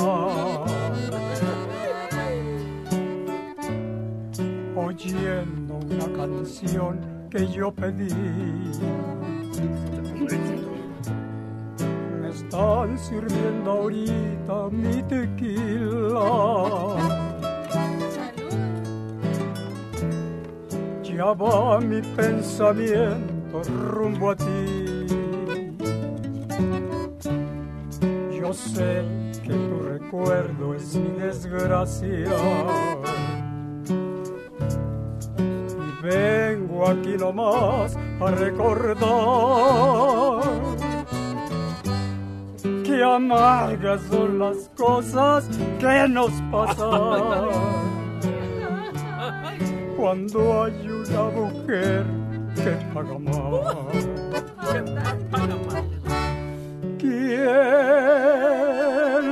[5.04, 8.14] Oyendo una canción que yo pedí.
[12.20, 16.96] Me están sirviendo ahorita mi tequila.
[21.02, 25.06] Ya va mi pensamiento rumbo a ti.
[28.38, 29.02] Yo sé
[29.42, 32.30] que tu recuerdo es mi desgracia.
[36.02, 39.02] Vengo aquí nomás a recordar
[42.84, 45.48] que amargas son las cosas
[45.78, 47.48] que nos pasan.
[49.96, 52.04] Cuando hay una mujer
[52.56, 53.16] que paga
[56.98, 57.44] ¿Quién
[59.26, 59.31] no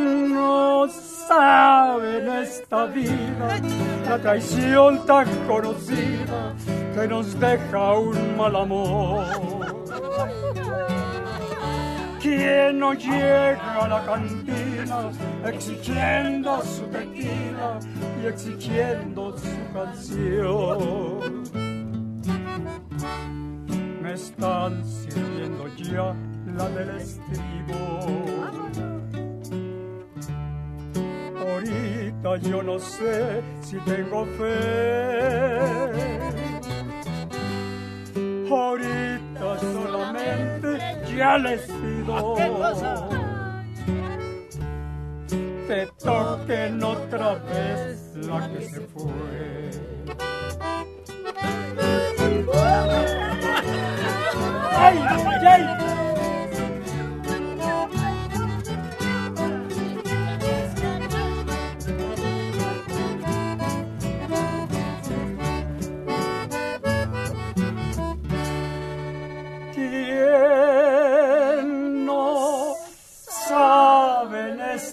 [1.30, 3.60] sabe en esta vida
[4.08, 6.54] la traición tan conocida
[6.94, 9.24] que nos deja un mal amor?
[12.20, 14.98] ¿Quién no llega a la cantina
[15.46, 17.78] exigiendo su tequila
[18.20, 21.44] y exigiendo su canción?
[24.02, 26.12] Me están sirviendo ya
[26.56, 28.69] la del estribo.
[31.40, 35.80] Ahorita yo no sé si tengo fe.
[38.50, 40.78] Ahorita solamente
[41.16, 42.36] ya les pido
[45.70, 49.70] te toquen otra vez la que se fue.
[54.76, 56.09] ¡Ay, ay, ay!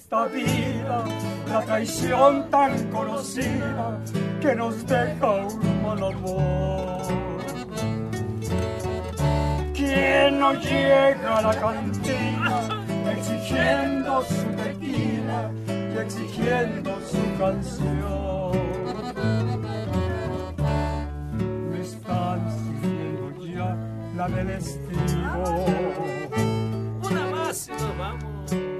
[0.07, 1.03] Esta vida
[1.49, 3.99] la traición tan conocida
[4.39, 7.01] que nos deja un mal amor?
[9.73, 12.69] ¿Quién no llega a la cantina
[13.11, 18.51] exigiendo su tequila y exigiendo su canción.
[21.69, 23.75] Me están siguiendo ya
[24.15, 25.65] la del estivo.
[27.03, 28.36] Una más y nos vamos.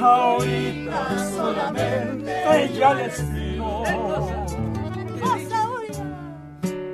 [0.00, 3.82] Ahorita solamente ya les digo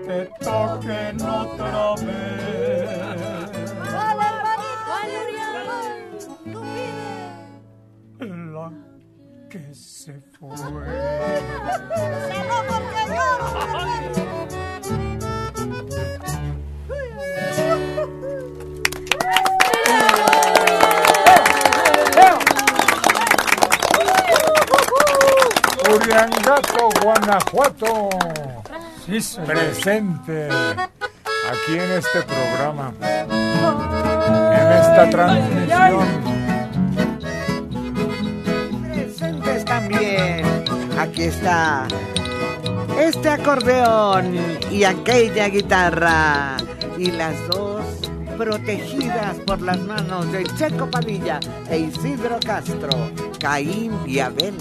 [0.06, 2.40] que toquen otra vez.
[8.20, 8.70] La
[9.48, 10.48] que se fue.
[12.80, 13.79] Uriangato,
[27.20, 28.08] Guanajuato.
[29.04, 29.46] Sí, señor.
[29.46, 32.92] Presente aquí en este programa,
[34.52, 36.08] en esta transmisión.
[38.92, 40.64] Presentes también.
[40.98, 41.86] Aquí está
[42.98, 44.34] este acordeón
[44.70, 46.56] y aquella guitarra.
[46.98, 47.82] Y las dos
[48.36, 51.40] protegidas por las manos de Checo Padilla
[51.70, 52.90] e Isidro Castro,
[53.38, 54.54] Caín y Abel.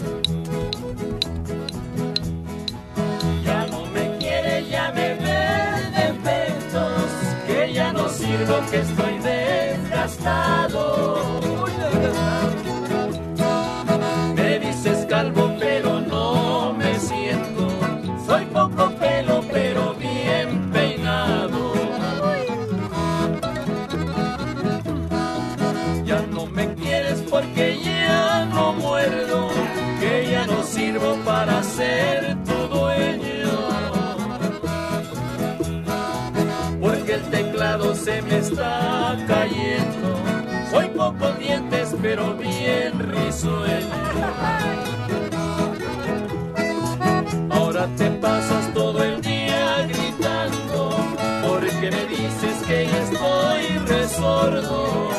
[8.30, 10.80] Sirvo, que estoy desgastado.
[41.30, 43.88] Pocos dientes, pero bien risueño.
[47.50, 50.90] Ahora te pasas todo el día gritando,
[51.48, 55.10] porque me dices que ya estoy resordo.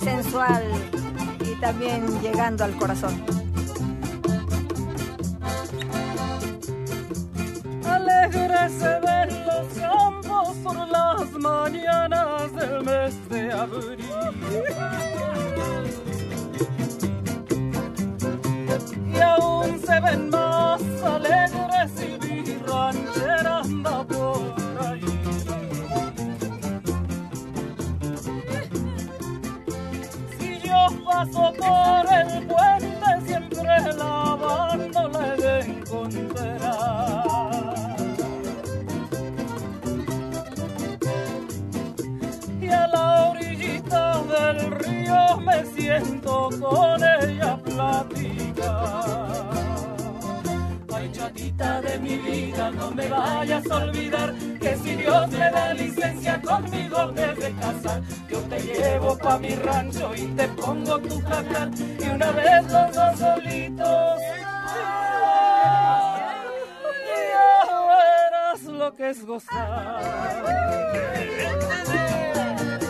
[0.00, 0.64] Sensual
[1.40, 3.24] y también llegando al corazón.
[7.84, 13.98] Alegre se ven los campos por las mañanas del mes de abril.
[19.14, 22.24] Y aún se ven más alegres y
[23.46, 24.63] anda por
[31.32, 37.24] por el puente siempre la barca de encontrar.
[42.60, 47.23] Y a la orillita del río me siento con él.
[51.44, 57.12] De mi vida, no me vayas a olvidar que si Dios me da licencia conmigo
[57.12, 58.00] me de casar.
[58.30, 61.70] Yo te llevo pa' mi rancho y te pongo tu jacal
[62.00, 64.20] y una vez los dos solitos.
[67.30, 70.02] Ya verás lo que es gozar.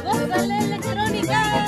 [0.05, 1.65] ¡Gózale electrónica!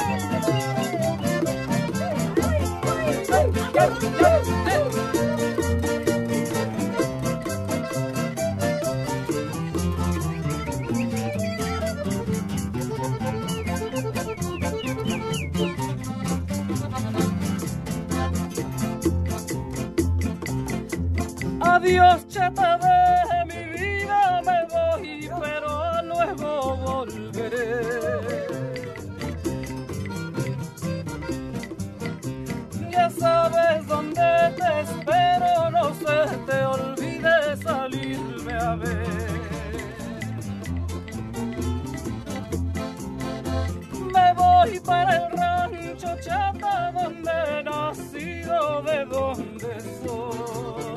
[46.27, 50.97] Chata donde he nacido, de donde soy.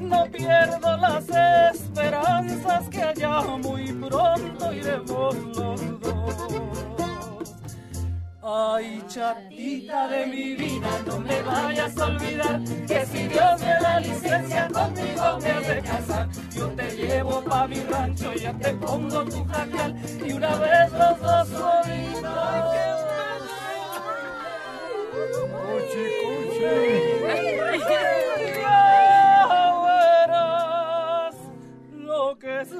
[0.00, 1.28] No pierdo las
[1.74, 6.42] esperanzas que allá muy pronto iremos los dos.
[8.44, 14.00] Ay, chatita de mi vida, no me vayas a olvidar que si Dios me da
[14.00, 16.28] licencia conmigo me has de casar.
[16.50, 19.94] Yo te llevo pa' mi rancho, ya te pongo tu jacal
[20.24, 22.32] y una vez los dos solitos.
[28.62, 31.34] Ya verás
[31.92, 32.72] lo que es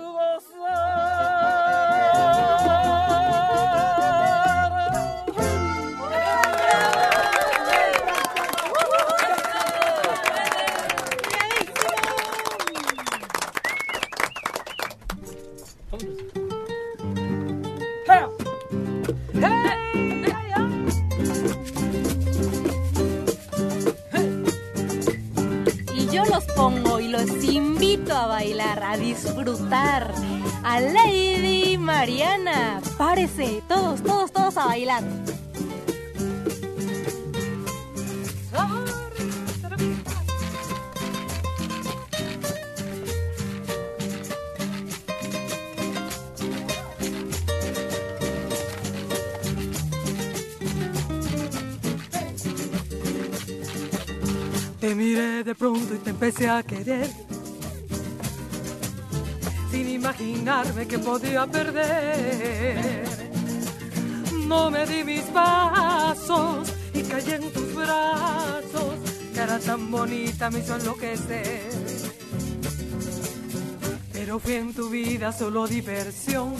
[28.14, 30.12] a bailar, a disfrutar.
[30.62, 35.02] A Lady Mariana, párese, todos, todos, todos a bailar.
[54.80, 57.31] Te miré de pronto y te empecé a querer.
[59.72, 63.04] Sin imaginarme que podía perder.
[64.46, 68.96] No me di mis pasos y caí en tus brazos.
[69.34, 71.70] Cara tan bonita me hizo enloquecer.
[74.12, 76.52] Pero fui en tu vida solo diversión.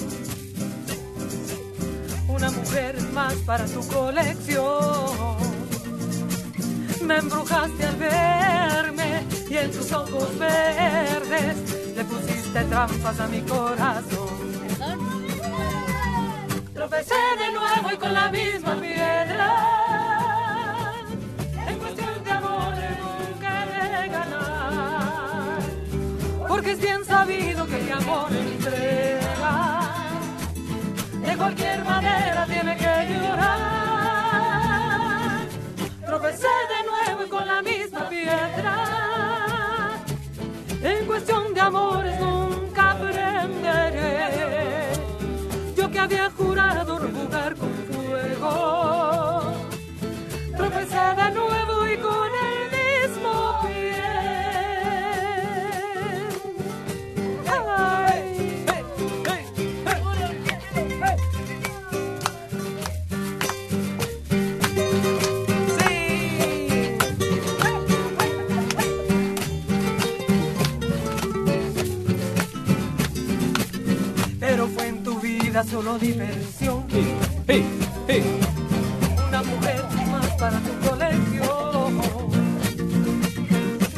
[2.29, 5.37] Una mujer más para tu colección.
[7.05, 14.29] Me embrujaste al verme y en tus ojos verdes le pusiste trampas a mi corazón.
[16.75, 19.49] Tropecé de nuevo y con la misma piedra.
[21.67, 25.61] En cuestión de amor nunca he de ganar.
[26.49, 29.81] Porque es bien sabido que el amor entrega.
[31.27, 33.59] De cualquier manera tiene que llorar.
[36.07, 38.92] Tropecé de nuevo y con la misma piedra.
[41.03, 44.23] En cuestión de amores nunca aprenderé.
[45.77, 49.43] Yo que había jurado jugar con fuego.
[50.57, 51.97] Tropecé de nuevo y
[75.65, 76.85] solo diversión.
[79.29, 82.01] Una mujer más para tu colección.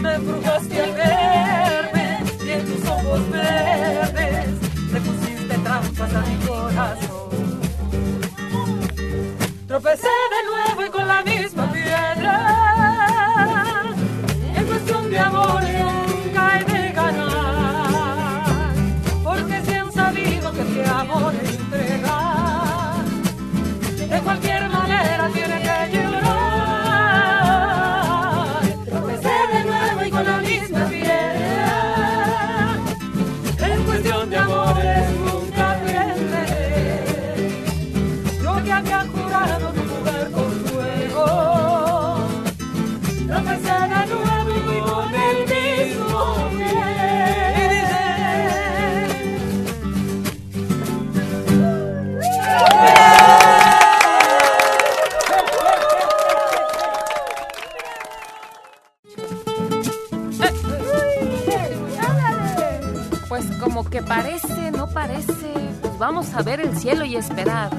[0.00, 4.48] Me embrujaste al verme y en tus ojos verdes
[4.92, 7.60] le pusiste trampas a mi corazón.
[9.66, 10.08] Tropecé
[66.14, 67.70] vamos a ver el cielo y esperar.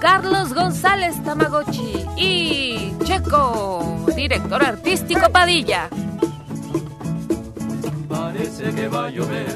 [0.00, 5.90] Carlos González Tamagotchi y Checo, director artístico Padilla.
[8.08, 9.54] Parece que va a llover,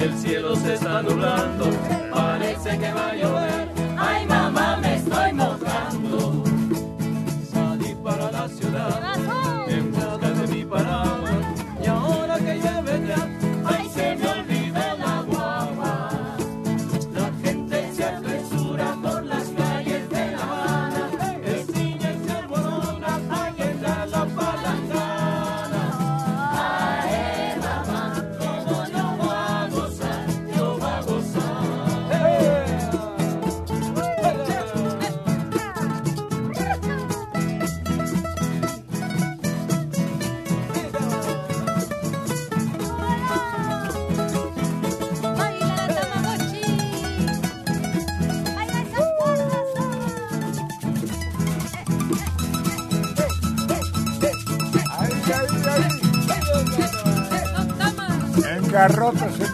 [0.00, 1.66] el cielo se está nublando.
[2.12, 3.61] Parece que va a llover,
[58.82, 59.51] Engarrótese ahí.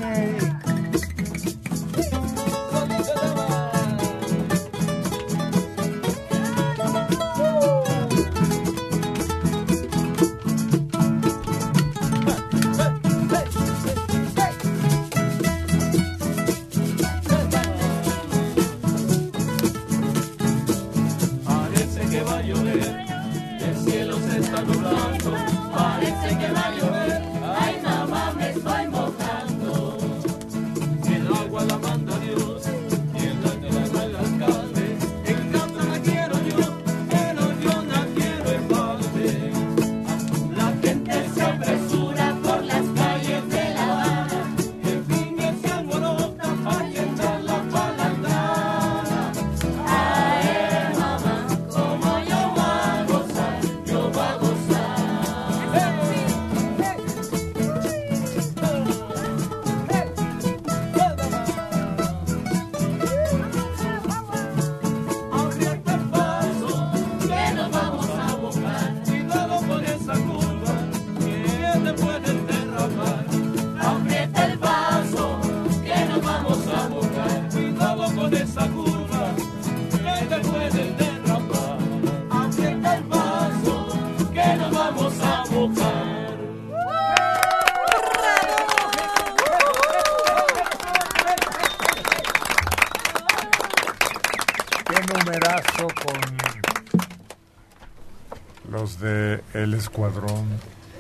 [99.71, 100.47] De el escuadrón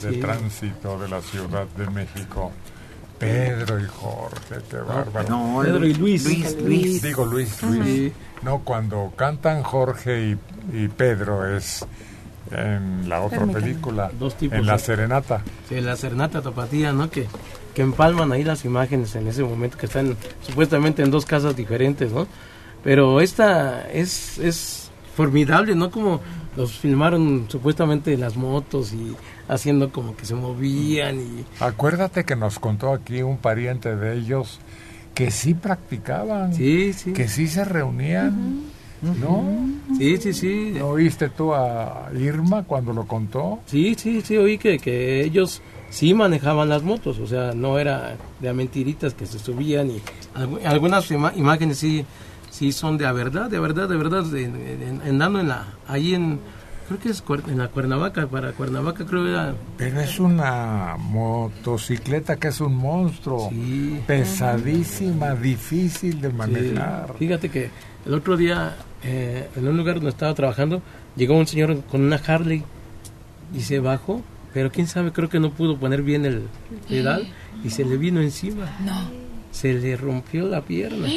[0.02, 0.20] de Sí.
[0.20, 2.52] tránsito de la Ciudad de México.
[3.18, 5.28] Pedro y Jorge, qué bárbaro.
[5.28, 6.24] no, Pedro y Luis.
[6.24, 7.02] Luis, Luis.
[7.02, 7.62] Digo Luis.
[7.64, 7.84] Luis.
[7.84, 8.12] Sí.
[8.42, 10.36] No, cuando cantan Jorge
[10.72, 11.84] y, y Pedro es
[12.52, 13.64] en la otra Permítame.
[13.66, 14.86] película, Dos tipos, en la sí.
[14.86, 15.42] Serenata.
[15.68, 17.10] Sí, la Serenata Tapatía, ¿no?
[17.10, 17.26] Que,
[17.74, 20.16] que empalman ahí las imágenes en ese momento que están
[20.46, 22.28] supuestamente en dos casas diferentes, ¿no?
[22.84, 25.90] Pero esta es, es formidable, ¿no?
[25.90, 26.20] Como
[26.58, 29.14] los filmaron supuestamente las motos y
[29.48, 31.44] haciendo como que se movían y...
[31.60, 34.58] Acuérdate que nos contó aquí un pariente de ellos
[35.14, 37.12] que sí practicaban, Sí, sí.
[37.12, 38.62] que sí se reunían,
[39.02, 39.44] ¿no?
[39.96, 40.72] Sí, sí, sí.
[40.78, 43.60] ¿No oíste tú a Irma cuando lo contó?
[43.66, 48.16] Sí, sí, sí, oí que, que ellos sí manejaban las motos, o sea, no era
[48.40, 50.00] de a mentiritas que se subían y
[50.34, 52.04] algu- algunas ima- imágenes sí,
[52.50, 55.48] sí son de a verdad, de a verdad, de verdad, de, de- en- andando en
[55.48, 56.40] la, ahí en,
[56.86, 59.54] creo que es en la Cuernavaca, para Cuernavaca creo era...
[59.76, 63.50] Pero es una motocicleta que es un monstruo,
[64.06, 67.08] pesadísima, difícil de manejar.
[67.08, 67.70] Sí, Fíjate que
[68.06, 70.82] el otro día, eh, en un lugar donde estaba trabajando,
[71.16, 72.62] llegó un señor con una Harley
[73.54, 74.22] y se bajó,
[74.54, 76.42] pero quién sabe, creo que no pudo poner bien el
[76.88, 77.28] pedal
[77.64, 78.64] y se le vino encima.
[78.84, 79.10] No.
[79.50, 81.08] Se le rompió la pierna.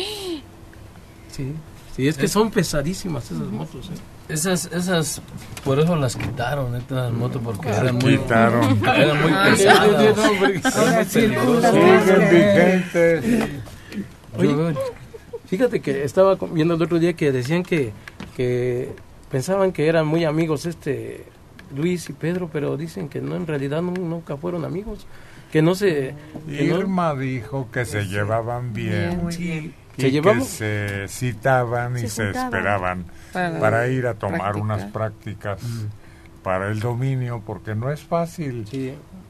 [1.31, 1.53] Sí,
[1.95, 3.89] sí es que son pesadísimas esas motos.
[3.89, 3.93] ¿eh?
[4.33, 5.21] Esas, esas,
[5.65, 8.79] por eso las quitaron, estas motos, porque Ah, eran muy, quitaron.
[8.85, 10.17] eran muy Ah, pesadas.
[10.77, 11.05] Ahora.
[11.05, 13.23] Siguen vigentes.
[14.37, 14.55] Oye,
[15.47, 17.91] fíjate que estaba viendo el otro día que decían que,
[18.37, 18.93] que
[19.29, 21.25] pensaban que eran muy amigos este
[21.75, 25.05] Luis y Pedro, pero dicen que no, en realidad no- nunca fueron amigos,
[25.51, 26.15] que no se...
[26.47, 29.73] que no- Irma dijo que se llevaban bien, Bien, sí.
[29.97, 34.61] Y Se que llevaban- se citaban y Se esperaban para para, ir a tomar practicar.
[34.61, 35.61] unas prácticas
[36.43, 38.65] para el dominio, porque no es fácil.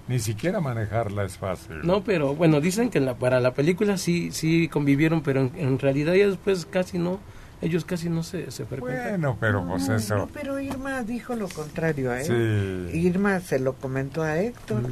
[0.07, 1.79] Ni siquiera manejarla es fácil.
[1.83, 5.51] No, pero bueno, dicen que en la, para la película sí sí convivieron, pero en,
[5.55, 7.19] en realidad ya después casi no,
[7.61, 9.09] ellos casi no se, se frecuentan.
[9.21, 10.17] Bueno, pero pues No, eso.
[10.17, 12.89] no, pero Irma dijo lo contrario a él.
[12.91, 12.97] Sí.
[12.99, 14.83] Irma se lo comentó a Héctor.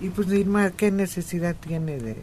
[0.00, 2.16] Y pues Irma, ¿qué necesidad tiene de...?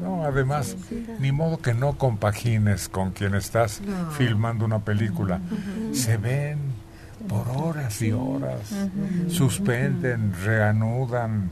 [0.00, 0.76] No, además,
[1.18, 4.10] ni modo que no compagines con quien estás No.
[4.12, 5.40] filmando una película.
[5.92, 6.58] Se ven
[7.28, 8.70] por horas y horas,
[9.28, 11.50] suspenden, reanudan,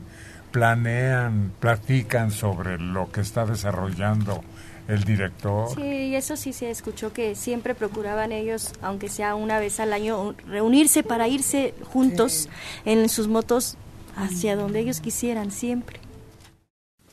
[0.51, 4.43] planean, platican sobre lo que está desarrollando
[4.87, 5.67] el director.
[5.75, 9.91] Sí, y eso sí se escuchó que siempre procuraban ellos, aunque sea una vez al
[9.91, 12.47] año, reunirse para irse juntos
[12.85, 13.75] en sus motos
[14.15, 15.99] hacia donde ellos quisieran siempre.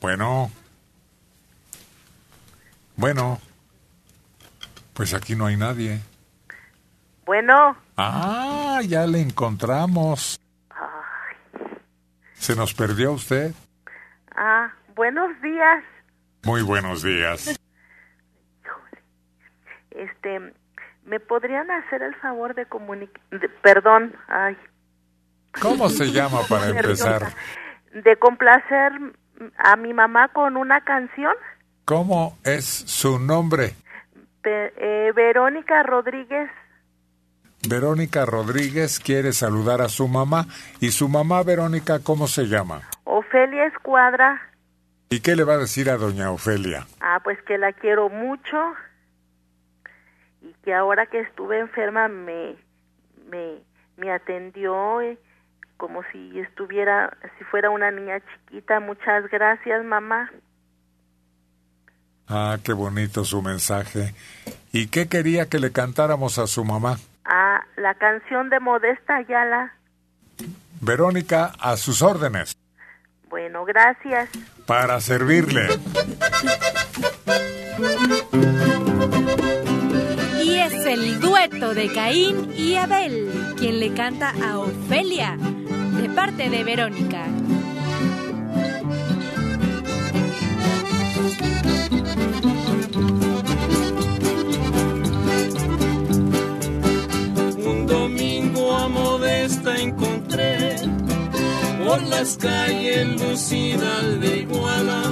[0.01, 0.49] Bueno.
[2.97, 3.39] Bueno.
[4.93, 5.99] Pues aquí no hay nadie.
[7.25, 10.39] Bueno, Ah, ya le encontramos.
[12.33, 13.53] ¿Se nos perdió usted?
[14.35, 15.83] ah, buenos días.
[16.43, 17.57] Muy buenos días.
[19.91, 20.53] Este,
[21.05, 23.21] ¿me podrían hacer el favor de comunicar,
[23.61, 24.57] perdón, ay,
[25.61, 27.33] ¿Cómo se llama para empezar?
[27.93, 28.91] de complacer
[29.57, 31.33] a mi mamá con una canción?
[31.85, 33.75] ¿Cómo es su nombre?
[34.41, 36.49] Pe- eh, Verónica Rodríguez,
[37.67, 40.45] Verónica Rodríguez quiere saludar a su mamá.
[40.81, 42.81] ¿Y su mamá Verónica cómo se llama?
[43.05, 44.39] Ofelia Escuadra.
[45.09, 46.85] ¿Y qué le va a decir a doña Ofelia?
[46.99, 48.57] Ah, pues que la quiero mucho
[50.41, 52.55] y que ahora que estuve enferma me
[53.31, 53.55] me,
[53.97, 55.17] me atendió eh,
[55.77, 58.79] como si estuviera si fuera una niña chiquita.
[58.79, 60.31] Muchas gracias, mamá.
[62.27, 64.13] Ah, qué bonito su mensaje.
[64.71, 66.97] ¿Y qué quería que le cantáramos a su mamá?
[67.23, 69.73] Ah, la canción de Modesta Ayala.
[70.81, 72.57] Verónica, a sus órdenes.
[73.29, 74.29] Bueno, gracias.
[74.65, 75.67] Para servirle.
[80.43, 86.49] Y es el dueto de Caín y Abel quien le canta a Ofelia de parte
[86.49, 87.25] de Verónica.
[99.45, 100.75] A Modesta encontré
[101.85, 105.03] por las calles lucidas de Iguala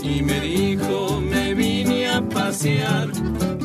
[0.00, 3.08] y me dijo me vine a pasear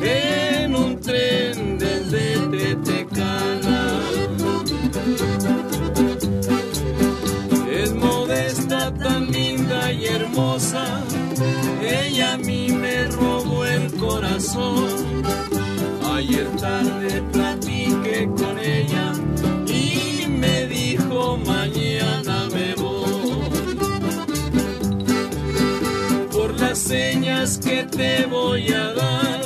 [0.02, 4.02] en un tren desde Tetecala.
[7.72, 11.04] Es Modesta tan linda y hermosa,
[11.84, 15.24] ella a mí me robó el corazón.
[16.16, 18.87] Ayer tarde platiqué con ella
[27.56, 29.42] que te voy a dar,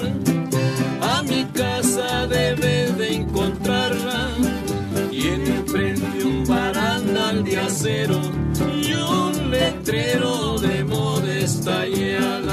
[1.01, 4.29] a mi casa debes de encontrarla.
[5.11, 8.19] Y en enfrente un barandal de acero
[8.81, 11.81] y un letrero de modesta.
[11.85, 12.50] Otro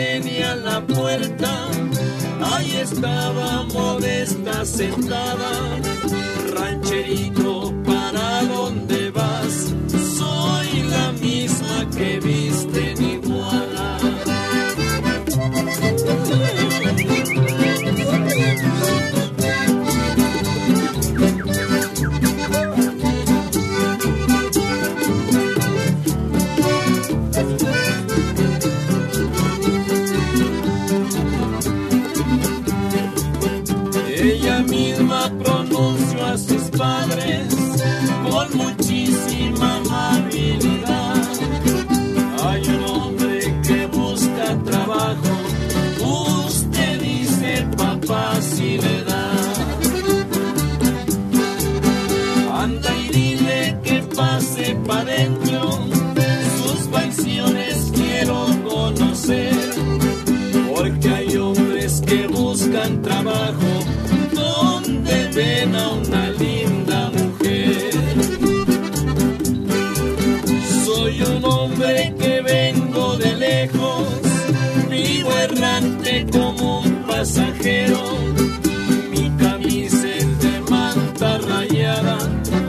[0.00, 1.68] tenía la puerta,
[2.52, 5.52] ahí estaba modesta sentada.
[6.54, 9.74] Rancherito, ¿para dónde vas?
[10.18, 13.98] Soy la misma que viste en Iguala.
[77.30, 78.02] Pasajero.
[79.10, 82.18] Mi camisa es de manta rayada,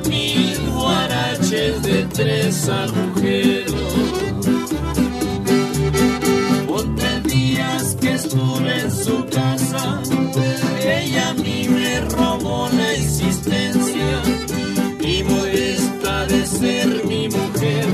[0.10, 3.74] mil guaraches de tres agujeros.
[6.68, 10.02] Por tres días que estuve en su casa,
[10.84, 14.22] ella a mí me robó la existencia
[15.00, 17.86] y modesta de ser mi mujer,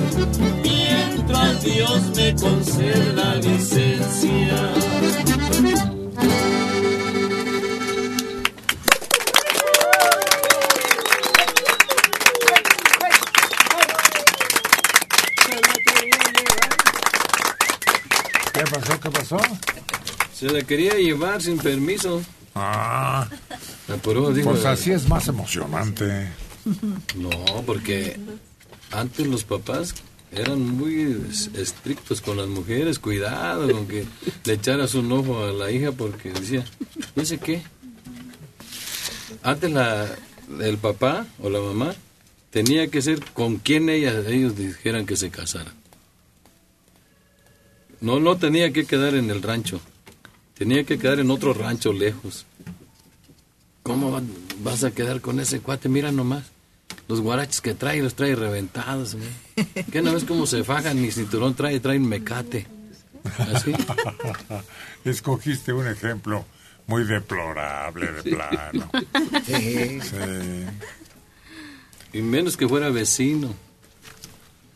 [0.64, 3.87] mientras Dios me concede la licencia.
[20.68, 22.22] Quería llevar sin permiso.
[22.56, 23.28] Ah,
[24.04, 26.28] Pero digo, pues así es más emocionante.
[27.16, 27.30] No,
[27.66, 28.20] porque
[28.92, 29.94] antes los papás
[30.32, 34.06] eran muy es- estrictos con las mujeres, cuidado con que
[34.44, 36.66] le echaras un ojo a la hija porque decía,
[37.16, 37.62] ¿y ese qué?
[39.44, 40.08] Antes la,
[40.62, 41.94] el papá o la mamá
[42.50, 45.74] tenía que ser con quien ella, ellos dijeran que se casaran.
[48.02, 49.80] No, no tenía que quedar en el rancho,
[50.58, 52.46] tenía que quedar en otro rancho lejos.
[53.84, 54.22] ¿Cómo va-
[54.64, 55.88] vas a quedar con ese cuate?
[55.90, 56.44] Mira nomás.
[57.08, 59.16] Los guaraches que trae, los trae reventados.
[59.16, 59.86] güey.
[59.92, 61.02] ¿Qué no ves cómo se fajan?
[61.02, 62.68] Ni cinturón trae, traen mecate.
[63.38, 63.74] Así.
[65.06, 66.46] Escogiste un ejemplo
[66.88, 68.90] muy deplorable de plano.
[69.46, 70.00] Sí.
[70.02, 70.66] Sí.
[72.14, 73.54] Y menos que fuera vecino.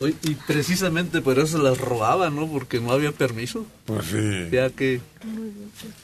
[0.02, 2.48] Oye, y precisamente por eso las robaban, ¿no?
[2.48, 3.64] Porque no había permiso.
[3.86, 4.48] Pues sí.
[4.50, 5.00] Ya que...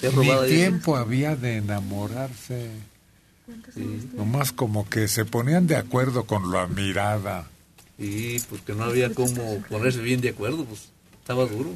[0.00, 0.54] Ya Ni robada ya.
[0.54, 2.70] tiempo había de enamorarse.
[4.14, 7.48] Nomás como que se ponían de acuerdo con la mirada.
[7.98, 10.88] Y porque no había cómo ponerse bien de acuerdo, pues
[11.20, 11.74] estaba duro.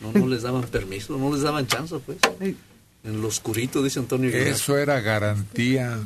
[0.00, 2.18] No, no les daban permiso, no les daban chance, pues.
[2.40, 4.30] En lo oscurito, dice Antonio.
[4.30, 5.98] Eso era garantía.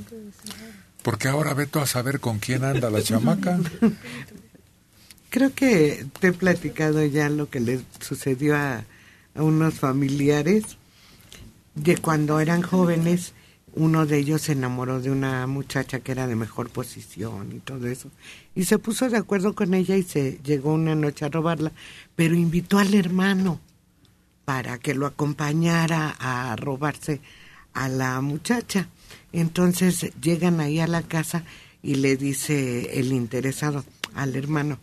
[1.02, 3.58] Porque ahora ve tú a saber con quién anda la chamaca.
[5.30, 8.84] Creo que te he platicado ya lo que le sucedió a,
[9.36, 10.76] unos familiares
[11.76, 13.32] de cuando eran jóvenes.
[13.74, 17.86] Uno de ellos se enamoró de una muchacha que era de mejor posición y todo
[17.86, 18.10] eso.
[18.56, 21.70] Y se puso de acuerdo con ella y se llegó una noche a robarla,
[22.16, 23.60] pero invitó al hermano
[24.44, 27.20] para que lo acompañara a robarse
[27.72, 28.88] a la muchacha.
[29.32, 31.44] Entonces llegan ahí a la casa
[31.84, 33.84] y le dice el interesado
[34.16, 34.80] al hermano,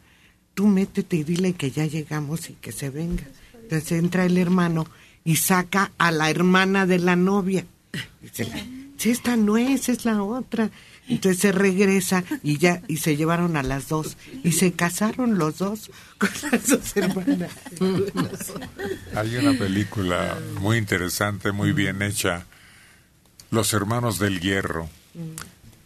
[0.57, 3.23] tú métete y dile que ya llegamos y que se venga.
[3.53, 4.87] Entonces entra el hermano
[5.23, 7.63] y saca a la hermana de la novia.
[8.23, 8.47] Dice,
[8.97, 10.71] si esta no es, es la otra.
[11.07, 14.17] Entonces se regresa y ya, y se llevaron a las dos.
[14.43, 17.51] Y se casaron los dos con las dos hermanas.
[19.13, 22.47] Hay una película muy interesante, muy bien hecha,
[23.51, 24.89] Los Hermanos del Hierro,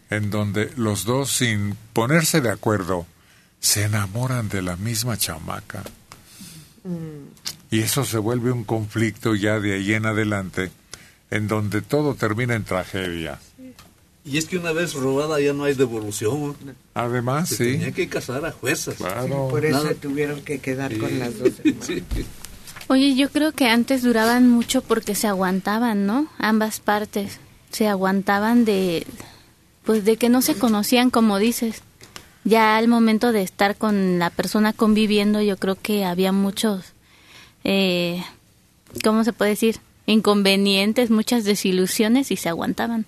[0.09, 3.05] en donde los dos, sin ponerse de acuerdo,
[3.61, 5.83] se enamoran de la misma chamaca.
[7.69, 10.71] Y eso se vuelve un conflicto ya de ahí en adelante,
[11.29, 13.39] en donde todo termina en tragedia.
[14.25, 16.55] Y es que una vez robada ya no hay devolución.
[16.93, 17.63] Además, Se sí.
[17.71, 18.51] tenía que casar a.
[18.51, 19.47] Claro.
[19.49, 19.95] Por eso Nada.
[19.95, 21.85] tuvieron que quedar con las dos hermanas.
[21.87, 22.03] Sí.
[22.87, 26.27] Oye, yo creo que antes duraban mucho porque se aguantaban, ¿no?
[26.37, 27.39] Ambas partes
[27.71, 29.07] se aguantaban de,
[29.85, 31.81] pues, de que no se conocían, como dices.
[32.43, 36.93] Ya al momento de estar con la persona conviviendo, yo creo que había muchos,
[37.63, 38.23] eh,
[39.03, 39.77] ¿cómo se puede decir?
[40.07, 43.05] Inconvenientes, muchas desilusiones y se aguantaban.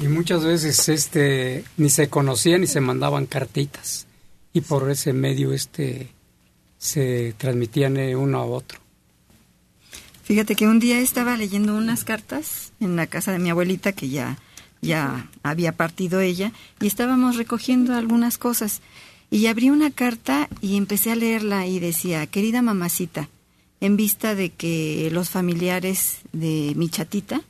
[0.00, 4.06] Y muchas veces este ni se conocían ni se mandaban cartitas
[4.52, 6.10] y por ese medio este
[6.78, 8.80] se transmitían eh, uno a otro.
[10.24, 14.08] Fíjate que un día estaba leyendo unas cartas en la casa de mi abuelita que
[14.08, 14.38] ya
[14.86, 18.80] ya había partido ella y estábamos recogiendo algunas cosas
[19.30, 23.28] y abrí una carta y empecé a leerla y decía, "Querida mamacita,
[23.80, 27.42] en vista de que los familiares de mi chatita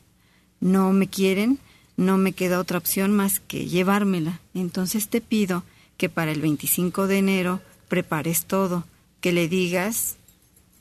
[0.61, 1.59] no me quieren,
[1.97, 4.41] no me queda otra opción más que llevármela.
[4.55, 5.65] Entonces te pido
[5.97, 8.85] que para el 25 de enero prepares todo,
[9.21, 10.17] que le digas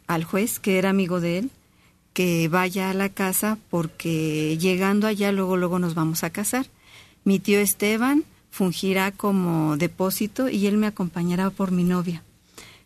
[0.07, 1.52] al juez que era amigo de él
[2.15, 6.65] que vaya a la casa porque llegando allá luego luego nos vamos a casar.
[7.25, 12.23] Mi tío Esteban fungirá como depósito y él me acompañará por mi novia.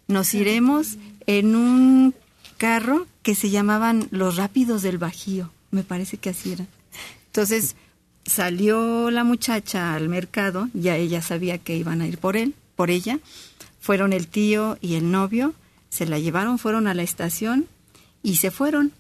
[0.08, 0.98] Nos iremos
[1.28, 2.16] en un
[2.58, 5.52] carro que se llamaban los Rápidos del Bajío.
[5.70, 6.66] me parece que así era.
[7.28, 7.76] Entonces
[8.26, 12.90] salió la muchacha al mercado, ya ella sabía que iban a ir por él, por
[12.90, 13.20] ella.
[13.80, 15.54] Fueron el tío y el novio,
[15.90, 17.68] se la llevaron, fueron a la estación
[18.24, 18.92] y se fueron.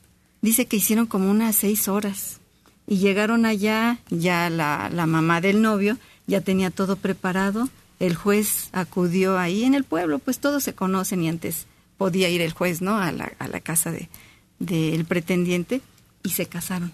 [0.41, 2.39] Dice que hicieron como unas seis horas.
[2.87, 5.97] Y llegaron allá, ya la, la mamá del novio
[6.27, 7.69] ya tenía todo preparado.
[7.99, 11.67] El juez acudió ahí en el pueblo, pues todos se conocen y antes
[11.97, 12.97] podía ir el juez, ¿no?
[12.97, 14.09] A la, a la casa de
[14.59, 15.81] del pretendiente
[16.23, 16.91] y se casaron.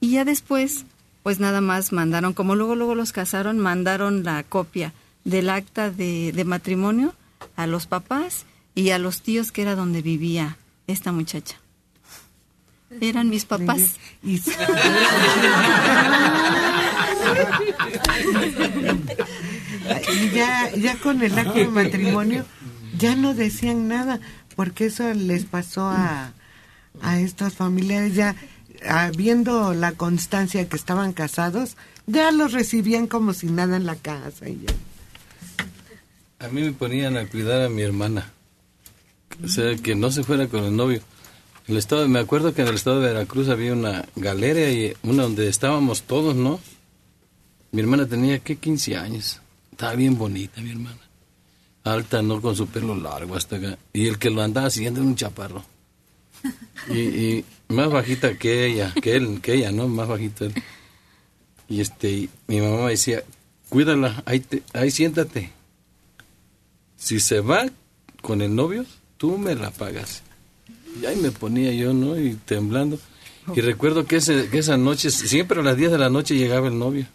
[0.00, 0.86] Y ya después,
[1.22, 4.92] pues nada más mandaron, como luego luego los casaron, mandaron la copia
[5.24, 7.14] del acta de, de matrimonio
[7.56, 11.60] a los papás y a los tíos que era donde vivía esta muchacha.
[13.00, 13.96] Eran mis papás.
[14.22, 14.40] Y-
[20.34, 22.44] ya, ya con el acto de matrimonio
[22.98, 24.20] ya no decían nada,
[24.56, 26.32] porque eso les pasó a,
[27.00, 28.34] a estos familiares, ya
[29.16, 34.48] viendo la constancia que estaban casados, ya los recibían como si nada en la casa.
[34.48, 36.46] Y ya.
[36.46, 38.30] A mí me ponían a cuidar a mi hermana.
[39.44, 41.02] O sea, que no se fuera con el novio.
[41.68, 45.24] El estado, me acuerdo que en el estado de Veracruz había una galera y una
[45.24, 46.60] donde estábamos todos, ¿no?
[47.72, 48.56] Mi hermana tenía, ¿qué?
[48.56, 49.40] 15 años.
[49.70, 50.98] Estaba bien bonita, mi hermana.
[51.84, 52.40] Alta, ¿no?
[52.40, 53.78] Con su pelo largo hasta acá.
[53.92, 55.64] Y el que lo andaba siguiendo era un chaparro.
[56.90, 59.88] Y, y más bajita que ella, que él, que ella, ¿no?
[59.88, 60.54] Más bajito él.
[61.68, 63.22] Y este, y mi mamá me decía,
[63.68, 65.50] cuídala, ahí, te- ahí siéntate.
[66.96, 67.66] Si se va
[68.22, 68.86] con el novio,
[69.18, 70.22] tú me la pagas.
[71.00, 72.18] Y ahí me ponía yo, ¿no?
[72.18, 72.98] Y temblando.
[73.54, 76.68] Y recuerdo que, ese, que esa noche, siempre a las 10 de la noche llegaba
[76.68, 77.06] el novio.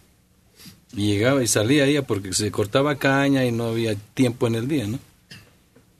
[0.96, 4.68] Y llegaba y salía ella porque se cortaba caña y no había tiempo en el
[4.68, 4.98] día, ¿no?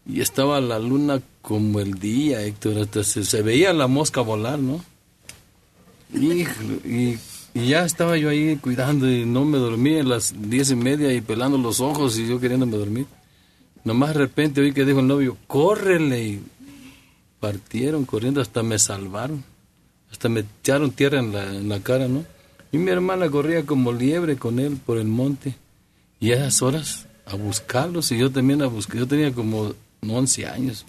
[0.06, 4.58] Y estaba la luna como el día, Héctor, hasta se, se veía la mosca volar,
[4.58, 4.84] ¿no?
[6.12, 7.18] Híjole, y,
[7.54, 11.12] y ya estaba yo ahí cuidando y no me dormía a las diez y media
[11.12, 13.06] y pelando los ojos y yo queriéndome dormir.
[13.84, 16.24] Nomás de repente oí que dijo el novio, córrele.
[16.24, 16.42] Y
[17.44, 19.44] partieron corriendo, hasta me salvaron.
[20.10, 22.24] Hasta me echaron tierra en la, cara, ¿no?
[22.72, 25.54] Y mi hermana corría como liebre con él por el monte.
[26.20, 28.96] Y a esas horas a buscarlos y yo también a buscar.
[28.96, 30.86] Yo tenía como 11 años.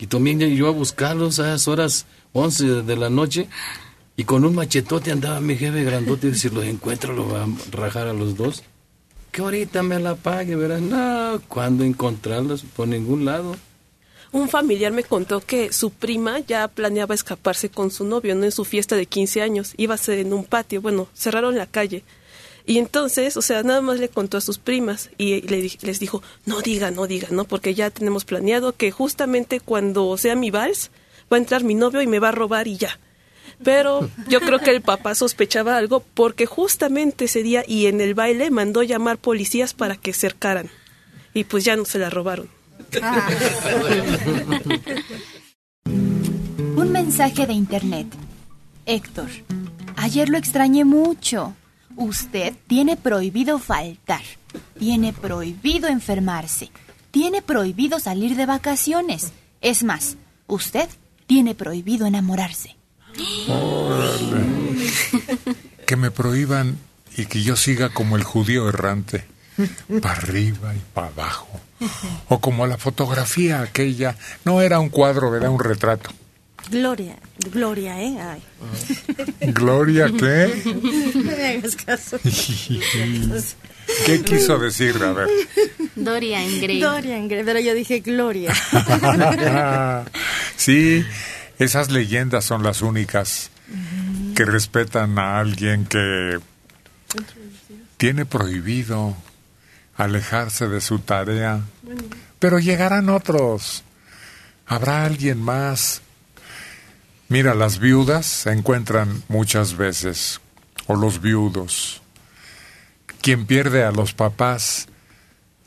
[0.00, 3.46] Y también yo a buscarlos a esas horas 11 de la noche.
[4.16, 7.48] Y con un machetote andaba mi jefe grandote y si los encuentro los va a
[7.70, 8.64] rajar a los dos.
[9.30, 10.80] Que ahorita me la pague, ¿verdad?
[10.80, 12.64] No, ¿cuándo encontrarlos?
[12.64, 13.54] Por ningún lado.
[14.36, 18.52] Un familiar me contó que su prima ya planeaba escaparse con su novio, no en
[18.52, 19.72] su fiesta de 15 años.
[19.78, 22.04] Iba a ser en un patio, bueno, cerraron la calle.
[22.66, 26.22] Y entonces, o sea, nada más le contó a sus primas y le les dijo,
[26.44, 27.44] no diga, no diga, ¿no?
[27.44, 30.90] Porque ya tenemos planeado que justamente cuando sea mi vals,
[31.32, 33.00] va a entrar mi novio y me va a robar y ya.
[33.64, 38.12] Pero yo creo que el papá sospechaba algo porque justamente ese día y en el
[38.12, 40.68] baile mandó llamar policías para que cercaran.
[41.32, 42.55] Y pues ya no se la robaron.
[46.76, 48.06] Un mensaje de internet.
[48.86, 49.28] Héctor,
[49.96, 51.54] ayer lo extrañé mucho.
[51.96, 54.22] Usted tiene prohibido faltar.
[54.78, 56.70] Tiene prohibido enfermarse.
[57.10, 59.32] Tiene prohibido salir de vacaciones.
[59.60, 60.88] Es más, usted
[61.26, 62.76] tiene prohibido enamorarse.
[65.86, 66.78] Que me prohíban
[67.16, 69.24] y que yo siga como el judío errante,
[70.02, 71.60] para arriba y para abajo.
[72.28, 74.16] O como la fotografía aquella.
[74.44, 76.10] No era un cuadro, era un retrato.
[76.70, 77.16] Gloria,
[77.52, 78.18] Gloria, ¿eh?
[78.20, 78.42] Ay.
[79.52, 80.62] Gloria, ¿qué?
[81.14, 82.18] No me hagas caso.
[84.04, 84.96] ¿Qué quiso decir?
[85.02, 85.28] A ver.
[85.94, 86.80] Dorian Gray.
[86.80, 88.52] Dorian Gray, pero yo dije Gloria.
[90.56, 91.04] sí,
[91.58, 93.50] esas leyendas son las únicas
[94.34, 96.38] que respetan a alguien que
[97.96, 99.16] tiene prohibido
[99.96, 101.62] alejarse de su tarea.
[102.38, 103.82] Pero llegarán otros.
[104.66, 106.02] Habrá alguien más.
[107.28, 110.40] Mira, las viudas se encuentran muchas veces,
[110.86, 112.02] o los viudos.
[113.20, 114.86] Quien pierde a los papás,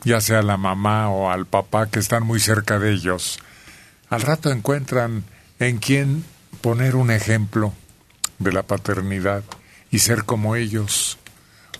[0.03, 3.39] ya sea la mamá o al papá que están muy cerca de ellos,
[4.09, 5.25] al rato encuentran
[5.59, 6.23] en quien
[6.61, 7.73] poner un ejemplo
[8.37, 9.43] de la paternidad
[9.91, 11.17] y ser como ellos,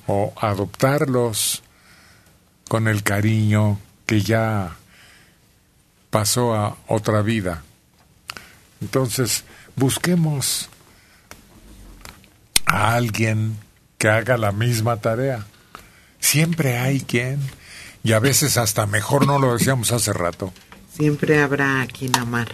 [0.08, 1.64] o adoptarlos
[2.70, 4.78] con el cariño que ya
[6.10, 7.64] pasó a otra vida.
[8.80, 9.44] Entonces,
[9.76, 10.70] busquemos
[12.66, 13.58] a alguien
[13.98, 15.46] que haga la misma tarea.
[16.20, 17.42] Siempre hay quien,
[18.04, 20.54] y a veces hasta mejor no lo decíamos hace rato.
[20.94, 22.50] Siempre habrá a quien amar.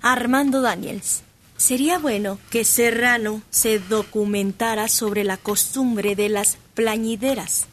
[0.00, 1.22] Armando Daniels.
[1.60, 7.66] Sería bueno que Serrano se documentara sobre la costumbre de las plañideras.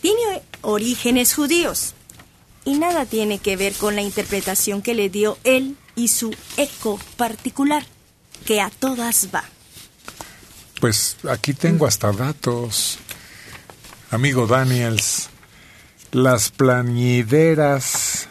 [0.00, 1.94] Tiene orígenes judíos
[2.64, 6.98] y nada tiene que ver con la interpretación que le dio él y su eco
[7.16, 7.86] particular,
[8.44, 9.44] que a todas va.
[10.80, 12.98] Pues aquí tengo hasta datos.
[14.10, 15.30] Amigo Daniels,
[16.10, 18.26] las plañideras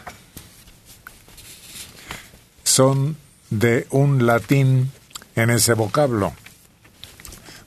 [2.62, 3.16] son
[3.50, 4.90] de un latín
[5.34, 6.32] en ese vocablo.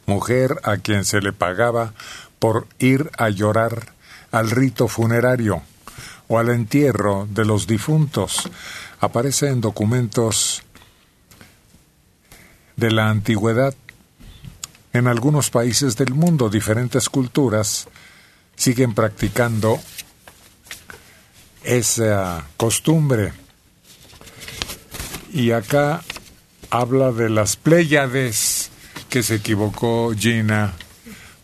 [0.06, 1.94] Mujer a quien se le pagaba
[2.40, 3.94] por ir a llorar
[4.32, 5.62] al rito funerario
[6.28, 8.50] o al entierro de los difuntos.
[9.00, 10.64] Aparece en documentos
[12.76, 13.76] de la antigüedad.
[14.94, 17.88] En algunos países del mundo, diferentes culturas
[18.56, 19.80] siguen practicando
[21.64, 23.34] esa costumbre.
[25.32, 26.02] Y acá
[26.70, 28.72] habla de las Pléyades,
[29.10, 30.74] que se equivocó Gina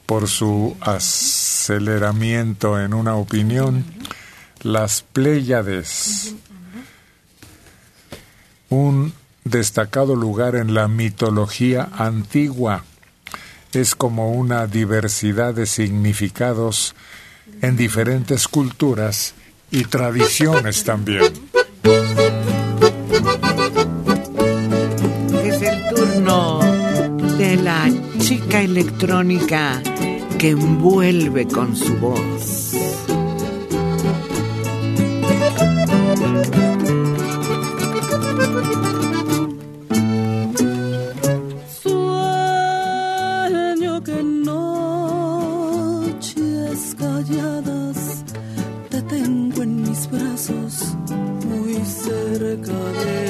[0.06, 3.86] por su aceleramiento en una opinión.
[4.62, 6.36] Las Pléyades,
[8.70, 9.14] un
[9.44, 12.84] destacado lugar en la mitología antigua,
[13.74, 16.95] es como una diversidad de significados
[17.62, 19.34] en diferentes culturas
[19.72, 21.34] y tradiciones también.
[28.27, 29.81] Chica electrónica
[30.39, 32.72] que envuelve con su voz.
[41.84, 42.84] Sueño
[44.03, 45.35] que noches
[46.97, 48.23] calladas
[48.89, 50.95] te tengo en mis brazos
[51.47, 53.24] muy cerca del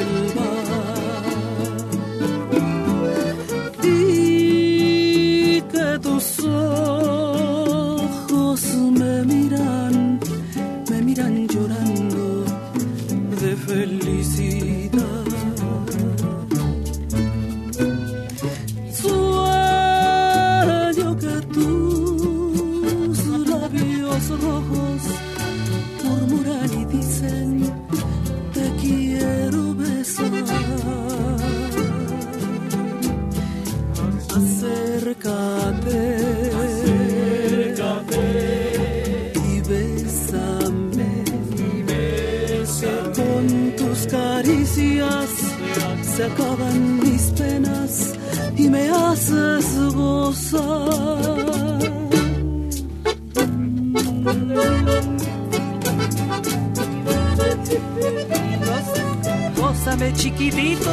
[50.56, 51.06] gozar.
[59.56, 60.92] Gózame chiquitito.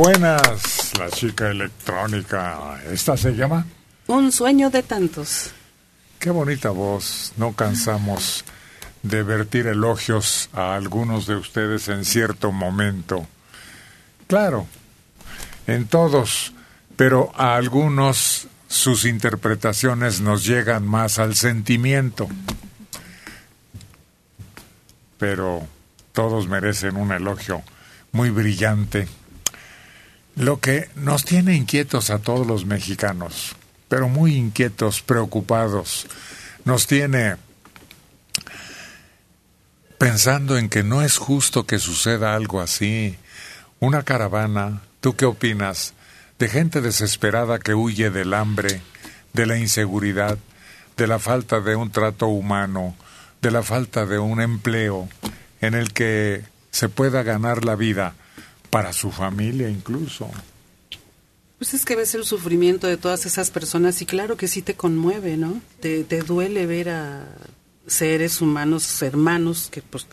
[0.00, 2.80] Buenas, la chica electrónica.
[2.90, 3.66] ¿Esta se llama?
[4.06, 5.50] Un sueño de tantos.
[6.18, 7.34] Qué bonita voz.
[7.36, 8.46] No cansamos
[9.02, 13.26] de vertir elogios a algunos de ustedes en cierto momento.
[14.26, 14.66] Claro,
[15.66, 16.54] en todos,
[16.96, 22.26] pero a algunos sus interpretaciones nos llegan más al sentimiento.
[25.18, 25.60] Pero
[26.14, 27.62] todos merecen un elogio
[28.12, 29.06] muy brillante.
[30.40, 33.54] Lo que nos tiene inquietos a todos los mexicanos,
[33.90, 36.06] pero muy inquietos, preocupados,
[36.64, 37.36] nos tiene
[39.98, 43.18] pensando en que no es justo que suceda algo así.
[43.80, 45.92] Una caravana, ¿tú qué opinas?
[46.38, 48.80] De gente desesperada que huye del hambre,
[49.34, 50.38] de la inseguridad,
[50.96, 52.96] de la falta de un trato humano,
[53.42, 55.06] de la falta de un empleo
[55.60, 58.14] en el que se pueda ganar la vida
[58.70, 60.30] para su familia incluso.
[61.58, 64.74] Pues es que ves el sufrimiento de todas esas personas y claro que sí te
[64.74, 65.60] conmueve, ¿no?
[65.80, 67.26] Te, te duele ver a
[67.86, 70.06] seres humanos, hermanos, que pues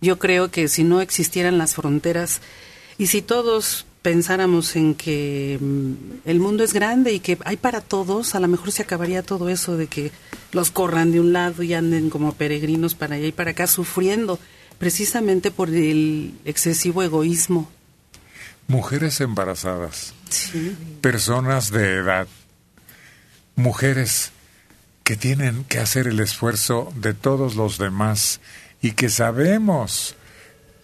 [0.00, 2.40] yo creo que si no existieran las fronteras
[2.98, 5.92] y si todos pensáramos en que mm,
[6.28, 9.48] el mundo es grande y que hay para todos, a lo mejor se acabaría todo
[9.48, 10.10] eso de que
[10.52, 14.38] los corran de un lado y anden como peregrinos para allá y para acá sufriendo
[14.82, 17.70] precisamente por el excesivo egoísmo.
[18.66, 20.12] Mujeres embarazadas,
[21.00, 22.26] personas de edad,
[23.54, 24.32] mujeres
[25.04, 28.40] que tienen que hacer el esfuerzo de todos los demás
[28.80, 30.16] y que sabemos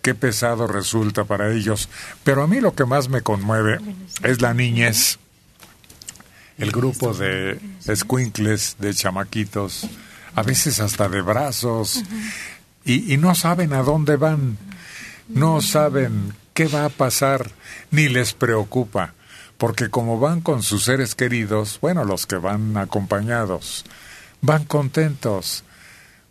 [0.00, 1.88] qué pesado resulta para ellos.
[2.22, 3.80] Pero a mí lo que más me conmueve
[4.22, 5.18] es la niñez,
[6.56, 7.58] el grupo de
[7.88, 9.88] escuincles, de chamaquitos,
[10.36, 12.04] a veces hasta de brazos,
[12.88, 14.56] y, y no saben a dónde van,
[15.28, 17.50] no saben qué va a pasar,
[17.90, 19.14] ni les preocupa,
[19.58, 23.84] porque como van con sus seres queridos, bueno, los que van acompañados,
[24.40, 25.64] van contentos,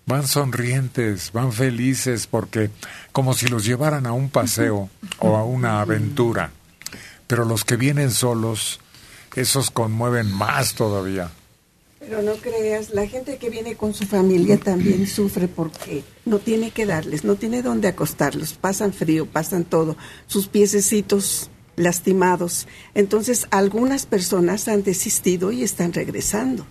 [0.07, 2.71] van sonrientes, van felices, porque
[3.11, 4.89] como si los llevaran a un paseo
[5.19, 6.51] o a una aventura.
[7.27, 8.79] Pero los que vienen solos,
[9.35, 11.29] esos conmueven más todavía.
[12.07, 16.71] Pero no creas, la gente que viene con su familia también sufre porque no tiene
[16.71, 22.65] que darles, no tiene dónde acostarlos, pasan frío, pasan todo, sus piececitos lastimados.
[22.93, 26.65] Entonces algunas personas han desistido y están regresando.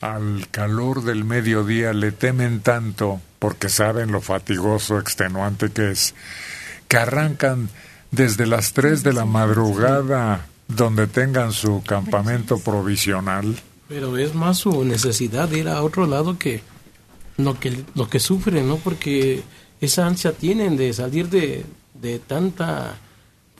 [0.00, 6.14] Al calor del mediodía le temen tanto porque saben lo fatigoso, extenuante que es,
[6.88, 7.68] que arrancan
[8.10, 13.56] desde las tres de la madrugada donde tengan su campamento provisional
[13.92, 16.62] Pero es más su necesidad de ir a otro lado que
[17.36, 18.76] lo que, lo que sufren, ¿no?
[18.76, 19.42] Porque
[19.82, 21.66] esa ansia tienen de salir de,
[22.00, 22.96] de tanta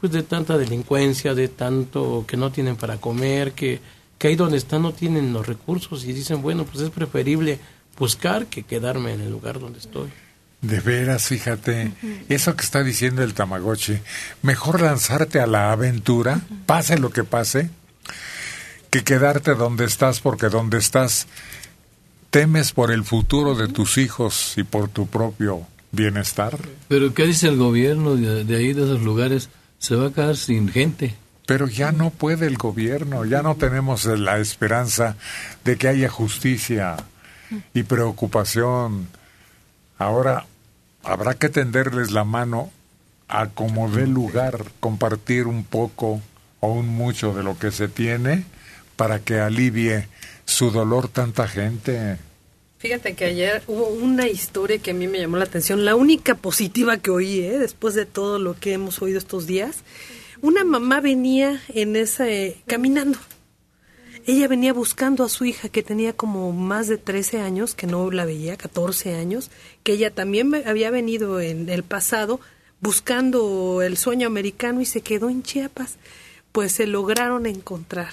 [0.01, 3.79] pues de tanta delincuencia, de tanto que no tienen para comer, que,
[4.19, 7.61] que ahí donde están no tienen los recursos y dicen, bueno, pues es preferible
[7.97, 10.09] buscar que quedarme en el lugar donde estoy.
[10.61, 11.93] De veras, fíjate,
[12.29, 13.99] eso que está diciendo el Tamagotchi,
[14.43, 17.71] mejor lanzarte a la aventura, pase lo que pase,
[18.93, 21.27] que quedarte donde estás, porque donde estás
[22.29, 25.63] temes por el futuro de tus hijos y por tu propio
[25.93, 26.59] bienestar.
[26.89, 29.49] Pero ¿qué dice el gobierno de, de ahí, de esos lugares?
[29.79, 31.15] Se va a quedar sin gente.
[31.47, 35.17] Pero ya no puede el gobierno, ya no tenemos la esperanza
[35.65, 36.99] de que haya justicia
[37.73, 39.09] y preocupación.
[39.97, 40.45] Ahora
[41.03, 42.71] habrá que tenderles la mano
[43.27, 46.21] a como dé lugar, compartir un poco
[46.61, 48.45] o un mucho de lo que se tiene
[49.03, 50.07] para que alivie
[50.45, 52.19] su dolor tanta gente.
[52.79, 56.37] Fíjate que ayer hubo una historia que a mí me llamó la atención, la única
[56.37, 57.59] positiva que oí, ¿eh?
[57.59, 59.79] después de todo lo que hemos oído estos días.
[60.41, 63.19] Una mamá venía en ese caminando.
[64.25, 68.09] Ella venía buscando a su hija que tenía como más de 13 años, que no
[68.13, 69.51] la veía, 14 años,
[69.83, 72.39] que ella también había venido en el pasado
[72.81, 75.97] buscando el sueño americano y se quedó en Chiapas.
[76.53, 78.11] Pues se lograron encontrar.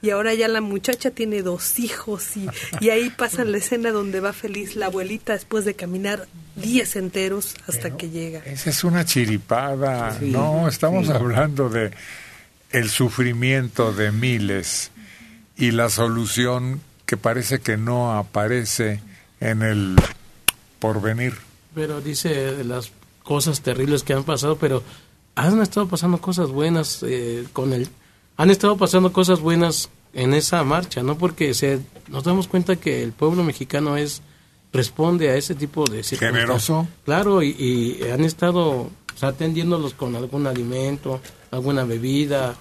[0.00, 2.48] Y ahora ya la muchacha tiene dos hijos y,
[2.80, 7.56] y ahí pasa la escena donde va feliz la abuelita después de caminar días enteros
[7.66, 8.40] hasta que llega.
[8.44, 10.18] Esa es una chiripada.
[10.18, 11.12] Sí, no, estamos sí.
[11.12, 11.90] hablando de
[12.70, 14.92] el sufrimiento de miles
[15.56, 19.00] y la solución que parece que no aparece
[19.40, 19.96] en el
[20.78, 21.34] porvenir.
[21.74, 22.92] Pero dice de las
[23.22, 24.82] cosas terribles que han pasado, pero
[25.46, 27.88] han estado pasando cosas buenas eh, con el...
[28.36, 31.18] Han estado pasando cosas buenas en esa marcha, ¿no?
[31.18, 34.22] Porque se, nos damos cuenta que el pueblo mexicano es
[34.72, 36.32] responde a ese tipo de circunstancias.
[36.32, 36.88] Generoso.
[37.04, 38.88] Claro, y, y han estado
[39.20, 42.56] atendiéndolos con algún alimento, alguna bebida,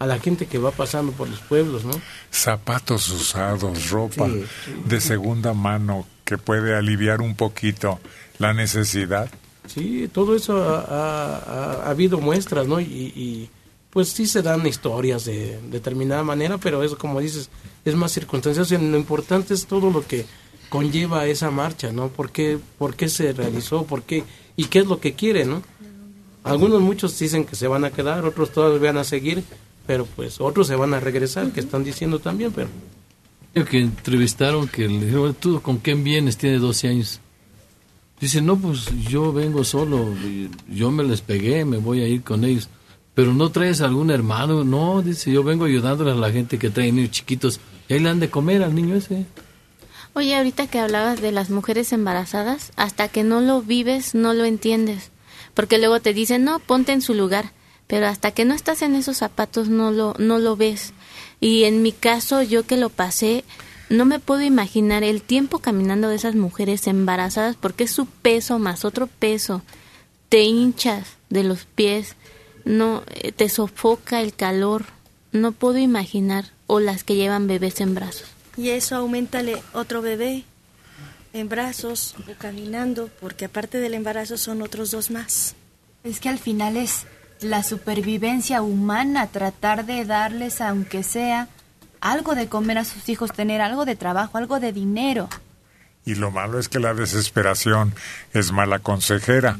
[0.00, 1.92] a la gente que va pasando por los pueblos, ¿no?
[2.32, 4.44] Zapatos usados, ropa Sí,
[4.86, 8.00] de segunda mano que puede aliviar un poquito
[8.38, 9.30] la necesidad.
[9.72, 12.80] Sí, todo eso ha, ha- ha- ha habido muestras, ¿no?
[12.80, 13.48] Y, y,
[13.90, 17.50] pues sí se dan historias de determinada manera, pero eso como dices,
[17.84, 18.66] es más circunstancial.
[18.90, 20.24] lo importante es todo lo que
[20.68, 22.08] conlleva esa marcha, ¿no?
[22.08, 23.84] ¿Por qué, por qué se realizó?
[23.84, 24.22] ¿Por qué?
[24.56, 25.62] ¿Y qué es lo que quiere, no?
[26.44, 29.42] Algunos, muchos dicen que se van a quedar, otros todos van a seguir,
[29.86, 32.68] pero pues otros se van a regresar, que están diciendo también, pero...
[33.68, 36.36] Que entrevistaron, que le dijeron, ¿tú con quién vienes?
[36.36, 37.20] Tiene 12 años.
[38.20, 40.14] Dice, no, pues yo vengo solo,
[40.68, 42.68] yo me les pegué, me voy a ir con ellos.
[43.14, 46.92] Pero no traes algún hermano, no, dice, yo vengo ayudándole a la gente que trae
[46.92, 47.60] niños chiquitos.
[47.88, 49.24] Y ahí le han de comer al niño ese.
[50.12, 54.44] Oye, ahorita que hablabas de las mujeres embarazadas, hasta que no lo vives, no lo
[54.44, 55.10] entiendes.
[55.54, 57.52] Porque luego te dicen, no, ponte en su lugar.
[57.86, 60.92] Pero hasta que no estás en esos zapatos, no lo, no lo ves.
[61.40, 63.44] Y en mi caso, yo que lo pasé,
[63.90, 68.58] no me puedo imaginar el tiempo caminando de esas mujeres embarazadas porque es su peso
[68.60, 69.62] más otro peso.
[70.28, 72.14] Te hinchas de los pies,
[72.64, 74.84] no eh, te sofoca el calor.
[75.32, 78.28] No puedo imaginar o las que llevan bebés en brazos.
[78.56, 80.44] Y eso aumentale otro bebé
[81.32, 85.54] en brazos o caminando, porque aparte del embarazo son otros dos más.
[86.04, 87.06] Es que al final es
[87.40, 91.48] la supervivencia humana, tratar de darles, aunque sea,
[92.00, 95.28] algo de comer a sus hijos, tener algo de trabajo, algo de dinero.
[96.04, 97.94] Y lo malo es que la desesperación
[98.32, 99.58] es mala consejera,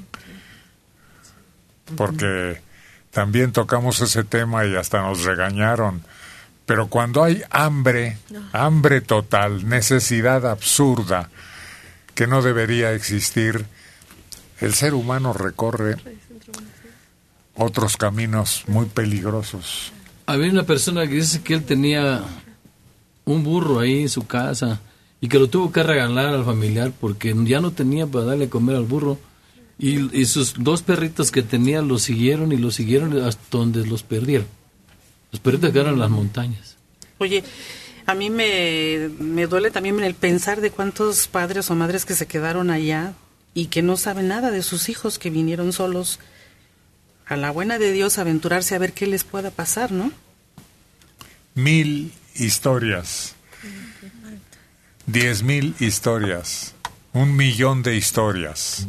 [1.97, 2.61] porque
[3.11, 6.03] también tocamos ese tema y hasta nos regañaron
[6.71, 8.17] pero cuando hay hambre,
[8.53, 11.29] hambre total, necesidad absurda,
[12.15, 13.67] que no debería existir,
[14.61, 15.97] el ser humano recorre
[17.57, 19.93] otros caminos muy peligrosos.
[20.31, 22.23] Había una persona que dice que él tenía
[23.25, 24.81] un burro ahí en su casa
[25.21, 28.77] y que lo tuvo que regalar al familiar porque ya no tenía para darle comer
[28.77, 29.19] al burro.
[29.77, 34.47] Y, sus dos perritos que tenía lo siguieron y lo siguieron hasta donde los perdieron.
[35.33, 36.77] Los perritos quedaron en las montañas.
[37.19, 37.43] Oye,
[38.07, 42.27] a mí me, me duele también el pensar de cuántos padres o madres que se
[42.29, 43.15] quedaron allá
[43.53, 46.21] y que no saben nada de sus hijos que vinieron solos
[47.31, 50.11] a la buena de Dios aventurarse a ver qué les pueda pasar, ¿no?
[51.55, 53.37] Mil historias.
[55.07, 56.75] Diez mil historias.
[57.13, 58.89] Un millón de historias.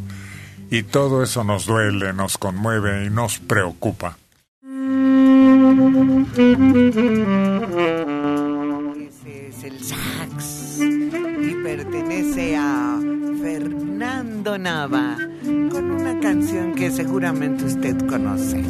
[0.71, 4.17] Y todo eso nos duele, nos conmueve y nos preocupa.
[9.07, 12.10] Ese es el sax y pertenece
[13.61, 15.17] Fernando Nava
[15.71, 18.63] con una canción que seguramente usted conoce.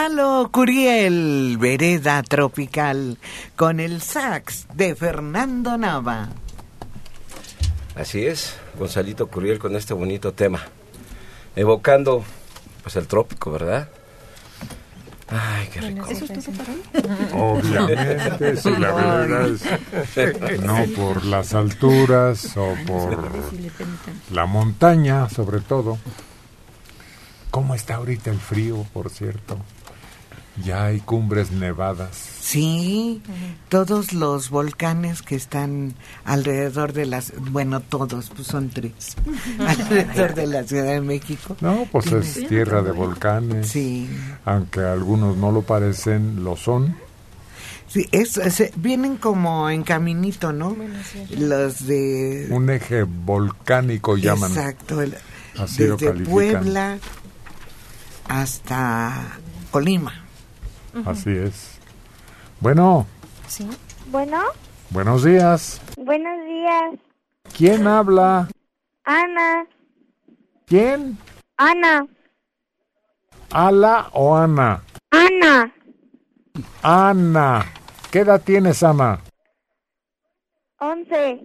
[0.00, 3.18] Gonzalo Curiel, Vereda Tropical,
[3.54, 6.30] con el sax de Fernando Nava.
[7.94, 10.62] Así es, Gonzalito Curiel con este bonito tema,
[11.54, 12.24] evocando
[12.82, 13.90] pues el trópico, ¿verdad?
[15.28, 16.06] Ay, qué rico.
[16.08, 16.50] ¿Eso es tu?
[17.36, 23.18] Obviamente, si la verdad es no por las alturas o por
[24.30, 25.98] la montaña, sobre todo.
[27.50, 29.58] ¿Cómo está ahorita el frío, por cierto?
[30.64, 32.10] Ya hay cumbres nevadas.
[32.40, 33.22] Sí,
[33.68, 39.16] todos los volcanes que están alrededor de las, bueno, todos, pues son tres,
[39.58, 41.56] alrededor de la Ciudad de México.
[41.60, 43.68] No, pues es tierra de volcanes.
[43.68, 44.08] Sí.
[44.44, 46.96] Aunque algunos no lo parecen, lo son.
[47.88, 50.76] Sí, es, es- vienen como en caminito, ¿no?
[51.36, 52.46] Los de...
[52.50, 54.50] Un eje volcánico llaman.
[54.52, 55.16] Exacto, el-
[55.58, 56.32] Así lo desde califican.
[56.32, 56.98] Puebla
[58.28, 59.38] hasta
[59.70, 60.12] Colima.
[61.06, 61.78] Así es.
[62.60, 63.06] Bueno,
[63.46, 63.68] Sí.
[64.06, 64.40] Bueno,
[64.90, 65.80] buenos días.
[65.96, 66.94] buenos días.
[67.56, 68.48] ¿Quién habla?
[69.04, 69.66] Ana,
[70.66, 71.18] ¿Quién?
[71.56, 72.06] Ana,
[73.50, 74.82] ¿Ala o Ana?
[75.10, 75.72] Ana,
[76.82, 77.64] Ana.
[78.10, 79.20] ¿Qué edad tienes, Ana?
[80.78, 81.40] once.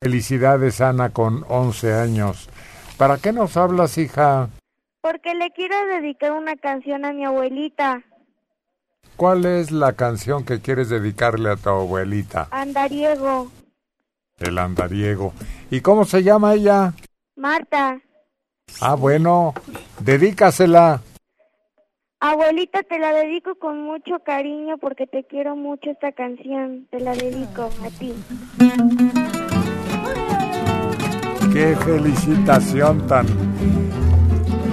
[0.00, 2.48] Felicidades, Ana, con 11 años.
[2.96, 4.48] ¿Para qué nos hablas, hija?
[5.00, 8.02] Porque le quiero dedicar una canción a mi abuelita,
[9.16, 12.48] ¿Cuál es la canción que quieres dedicarle a tu abuelita?
[12.50, 13.50] Andariego.
[14.38, 15.32] El andariego.
[15.70, 16.92] ¿Y cómo se llama ella?
[17.36, 17.98] Marta,
[18.80, 19.54] Ah, bueno,
[20.00, 21.00] dedícasela.
[22.20, 26.86] abuelita, te la dedico con mucho cariño porque te quiero mucho esta canción.
[26.90, 28.12] Te la dedico a ti.
[31.52, 33.26] Qué felicitación tan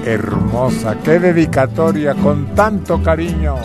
[0.05, 3.55] hermosa, qué dedicatoria con tanto cariño.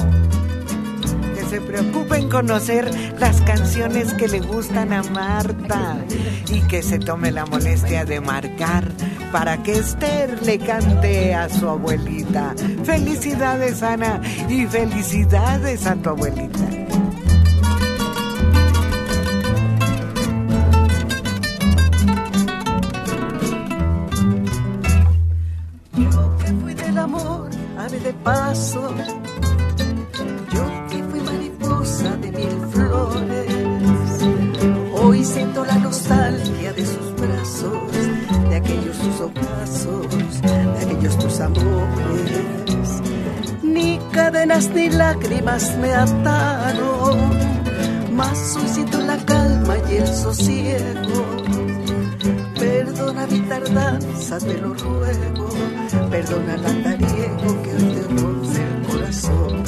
[1.49, 5.97] Se preocupe en conocer las canciones que le gustan a Marta
[6.53, 8.85] y que se tome la molestia de marcar
[9.33, 12.55] para que Esther le cante a su abuelita.
[12.85, 16.69] Felicidades, Ana, y felicidades a tu abuelita.
[25.97, 27.49] Yo que fui del amor,
[27.91, 28.95] de paso.
[35.01, 37.93] Hoy siento la nostalgia de sus brazos,
[38.49, 43.03] de aquellos tus ocasos, de aquellos tus amores.
[43.63, 47.19] Ni cadenas ni lágrimas me ataron,
[48.13, 51.25] mas hoy siento la calma y el sosiego.
[52.59, 55.49] Perdona mi tardanza, te lo ruego.
[56.11, 59.68] Perdona el andariego que hoy te rompe el corazón.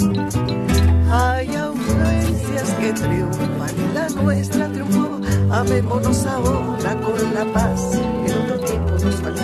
[2.91, 5.21] Que triunfan y la nuestra triunfó.
[5.53, 7.91] Amémonos ahora con la paz
[8.25, 9.43] que en otro tiempo nos faltó.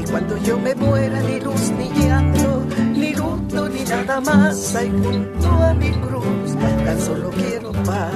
[0.00, 4.76] Y cuando yo me muera, ni luz ni llanto, ni luto ni nada más.
[4.76, 6.54] Hay junto a mi cruz,
[6.84, 8.14] tan solo quiero paz.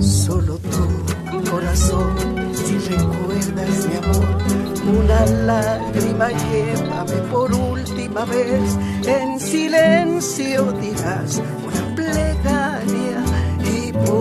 [0.00, 2.12] Solo tú, corazón,
[2.54, 8.76] si recuerdas mi amor, una lágrima llévame por última vez.
[9.06, 11.40] En silencio dirás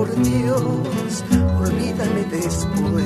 [0.03, 1.23] por Dios,
[1.61, 3.05] olvídame después.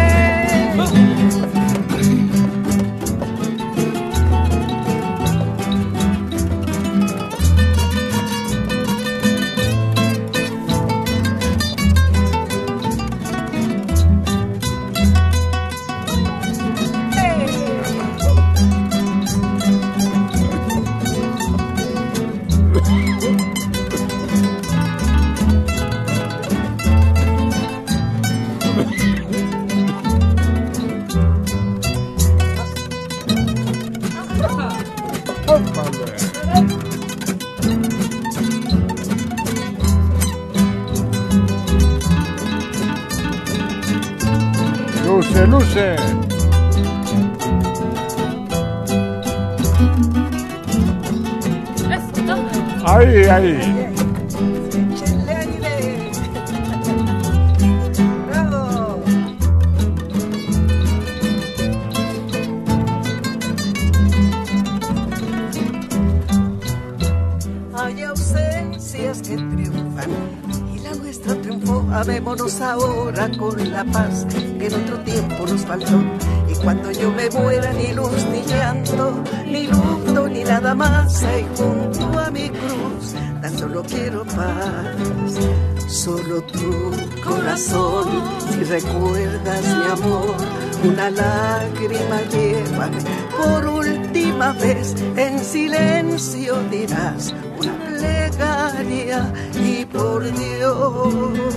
[86.53, 86.93] tu
[87.23, 88.09] corazón.
[88.51, 90.37] Si recuerdas mi amor,
[90.85, 93.03] una lágrima llévame
[93.37, 94.95] por última vez.
[95.17, 101.55] En silencio dirás una plegaria y por Dios.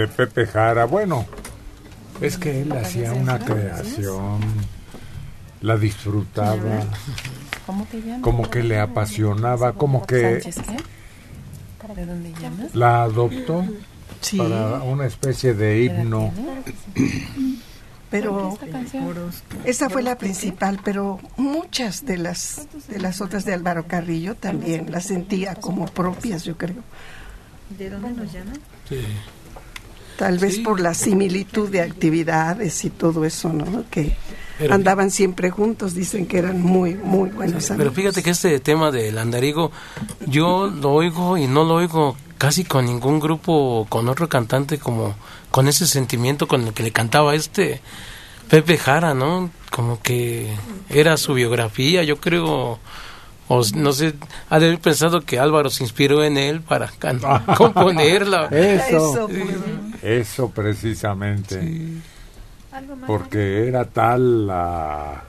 [0.00, 0.84] De Pepe Jara.
[0.84, 1.26] Bueno,
[2.20, 4.40] es que él hacía una creación,
[5.60, 6.82] la disfrutaba,
[7.66, 8.22] ¿Cómo te llamas?
[8.22, 11.94] como que le apasionaba, como que ¿Sánchez qué?
[11.94, 12.74] ¿De dónde llamas?
[12.74, 13.64] la adoptó
[14.20, 14.36] Sí.
[14.36, 16.30] para una especie de himno.
[18.10, 18.58] Pero
[19.64, 24.90] esa fue la principal, pero muchas de las de las otras de Álvaro Carrillo también
[24.90, 26.82] las sentía como propias, yo creo.
[27.78, 28.58] ¿De dónde nos llaman?
[30.20, 33.84] Tal vez por la similitud de actividades y todo eso, ¿no?
[33.90, 34.14] Que
[34.58, 37.94] Pero- andaban siempre juntos, dicen que eran muy, muy buenos Pero amigos.
[37.94, 39.72] fíjate que este tema del andarigo,
[40.26, 45.14] yo lo oigo y no lo oigo casi con ningún grupo, con otro cantante como
[45.50, 47.80] con ese sentimiento con el que le cantaba este
[48.50, 49.48] Pepe Jara, ¿no?
[49.70, 50.52] Como que
[50.90, 52.78] era su biografía, yo creo,
[53.52, 54.14] o no sé,
[54.48, 57.20] ha de haber pensado que Álvaro se inspiró en él para can-
[57.56, 58.46] componerla.
[58.46, 59.42] Eso, Sí.
[60.02, 61.88] eso precisamente.
[63.08, 65.24] Porque era tal la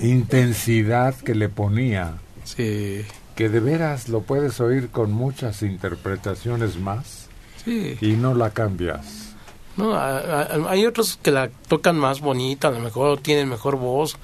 [0.00, 2.14] intensidad que le ponía
[2.56, 7.26] que de veras lo puedes oír con muchas interpretaciones más
[7.64, 7.96] Sí.
[8.00, 9.32] y no la cambias.
[9.76, 13.76] No, a- a- hay otros que la tocan más bonita, a lo mejor tienen mejor
[13.76, 14.16] voz,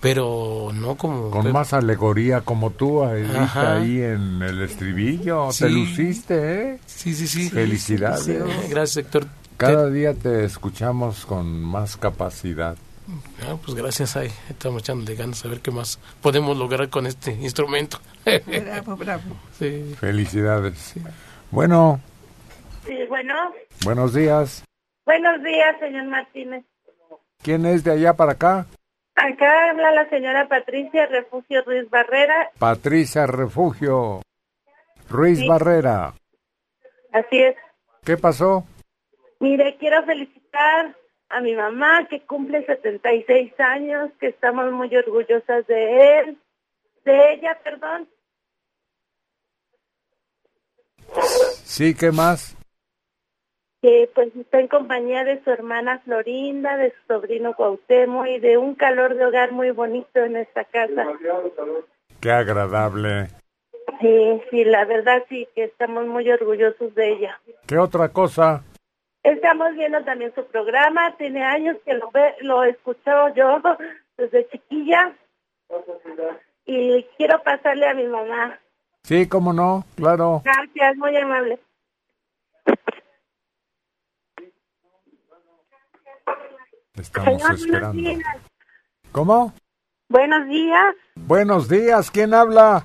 [0.00, 1.30] pero no como...
[1.30, 5.52] Con más alegoría como tú, ahí en el estribillo.
[5.52, 5.64] Sí.
[5.64, 6.78] Te luciste, ¿eh?
[6.86, 7.50] Sí, sí, sí.
[7.50, 8.24] Felicidades.
[8.24, 8.36] Sí,
[8.68, 9.26] Gracias, Héctor.
[9.56, 12.76] Cada día te escuchamos con más capacidad.
[13.42, 17.32] Ah, pues gracias, ahí estamos echándole ganas a ver qué más podemos lograr con este
[17.32, 17.98] instrumento.
[18.24, 19.22] Bravo, bravo.
[19.58, 19.94] Sí.
[19.98, 20.94] Felicidades.
[21.50, 22.00] Bueno,
[22.86, 23.34] Sí, bueno,
[23.84, 24.64] buenos días.
[25.04, 26.64] buenos días, señor Martínez.
[27.42, 28.66] ¿Quién es de allá para acá?
[29.14, 32.50] Acá habla la señora Patricia Refugio Ruiz Barrera.
[32.58, 34.22] Patricia Refugio.
[35.08, 35.48] Ruiz Sí.
[35.48, 36.14] Barrera.
[37.12, 37.56] Así es.
[38.04, 38.64] ¿Qué pasó?
[39.40, 40.96] Mire, quiero felicitar
[41.28, 46.38] a mi mamá que cumple 76 años, que estamos muy orgullosas de él,
[47.04, 48.08] de ella, perdón.
[51.64, 52.56] Sí, ¿qué más?
[53.82, 58.58] Que pues está en compañía de su hermana Florinda, de su sobrino Cuauhtémoc y de
[58.58, 61.06] un calor de hogar muy bonito en esta casa.
[62.20, 63.28] Qué agradable.
[64.00, 67.40] Sí, sí, la verdad sí que estamos muy orgullosos de ella.
[67.66, 68.62] ¿Qué otra cosa?
[69.22, 73.60] Estamos viendo también su programa, tiene años que lo ve, lo he escuchado yo
[74.16, 75.14] desde chiquilla
[76.66, 78.58] y quiero pasarle a mi mamá.
[79.02, 80.42] Sí, cómo no, claro.
[80.44, 81.58] Gracias, muy amable.
[87.00, 88.02] Estamos Señor, esperando.
[88.02, 88.36] buenos días.
[89.12, 89.52] ¿Cómo?
[90.08, 92.84] Buenos días, Buenos días, ¿quién habla?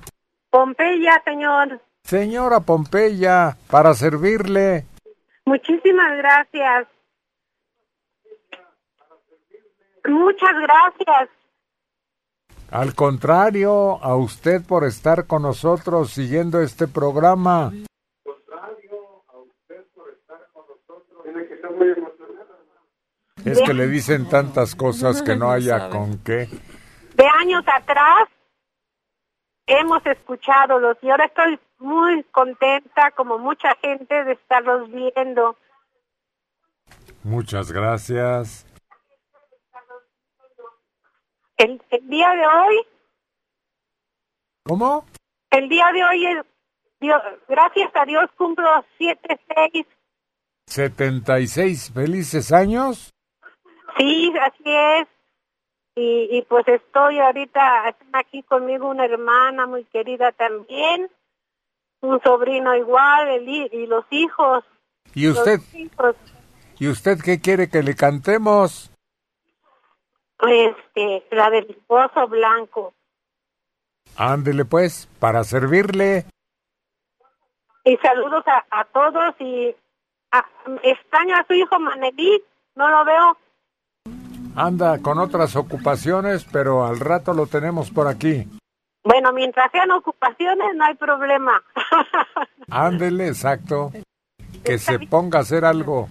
[0.50, 1.80] Pompeya, señor.
[2.04, 4.86] Señora Pompeya, para servirle.
[5.44, 6.86] Muchísimas gracias.
[10.08, 11.30] Muchas gracias.
[12.70, 17.72] Al contrario, a usted por estar con nosotros siguiendo este programa.
[23.46, 26.48] Es que le dicen tantas cosas que no haya con qué.
[27.14, 28.28] De años atrás
[29.66, 35.56] hemos escuchado los y ahora estoy muy contenta, como mucha gente, de estarlos viendo.
[37.22, 38.66] Muchas gracias.
[41.56, 42.86] El, el día de hoy,
[44.64, 45.06] ¿Cómo?
[45.50, 46.46] el día de hoy, es,
[47.00, 48.68] Dios, gracias a Dios, cumplo
[48.98, 49.86] siete, seis.
[50.66, 53.15] 76 felices años.
[53.96, 55.08] Sí, así es.
[55.94, 61.10] Y, y pues estoy ahorita, aquí conmigo una hermana muy querida también,
[62.00, 64.64] un sobrino igual, el y los hijos.
[65.14, 65.60] ¿Y usted?
[65.72, 66.14] Hijos.
[66.78, 68.90] ¿Y usted qué quiere que le cantemos?
[70.40, 72.92] Este, la del esposo blanco.
[74.16, 76.26] Ándele pues, para servirle.
[77.84, 79.74] Y saludos a, a todos y
[80.32, 80.44] a,
[80.82, 82.42] extraño a su hijo Manelí,
[82.74, 83.38] no lo veo.
[84.56, 88.48] Anda con otras ocupaciones, pero al rato lo tenemos por aquí.
[89.04, 91.62] Bueno, mientras sean ocupaciones no hay problema.
[92.70, 93.92] Ándele, exacto.
[94.64, 96.08] Que se ponga a hacer algo.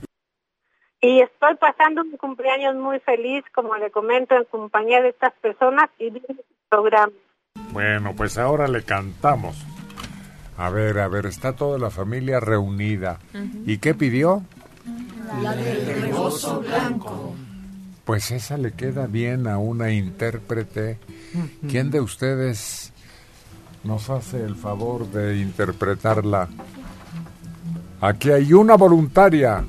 [1.02, 5.90] y estoy pasando un cumpleaños muy feliz, como le comento, en compañía de estas personas
[5.98, 7.12] y viendo su programa.
[7.72, 9.58] Bueno, pues ahora le cantamos.
[10.58, 13.20] A ver, a ver, está toda la familia reunida.
[13.66, 14.44] ¿Y qué pidió?
[15.42, 17.36] La del rebozo blanco.
[18.06, 21.00] Pues esa le queda bien a una intérprete.
[21.68, 22.94] ¿Quién de ustedes
[23.84, 26.48] nos hace el favor de interpretarla?
[28.02, 29.66] Aquí hay una voluntaria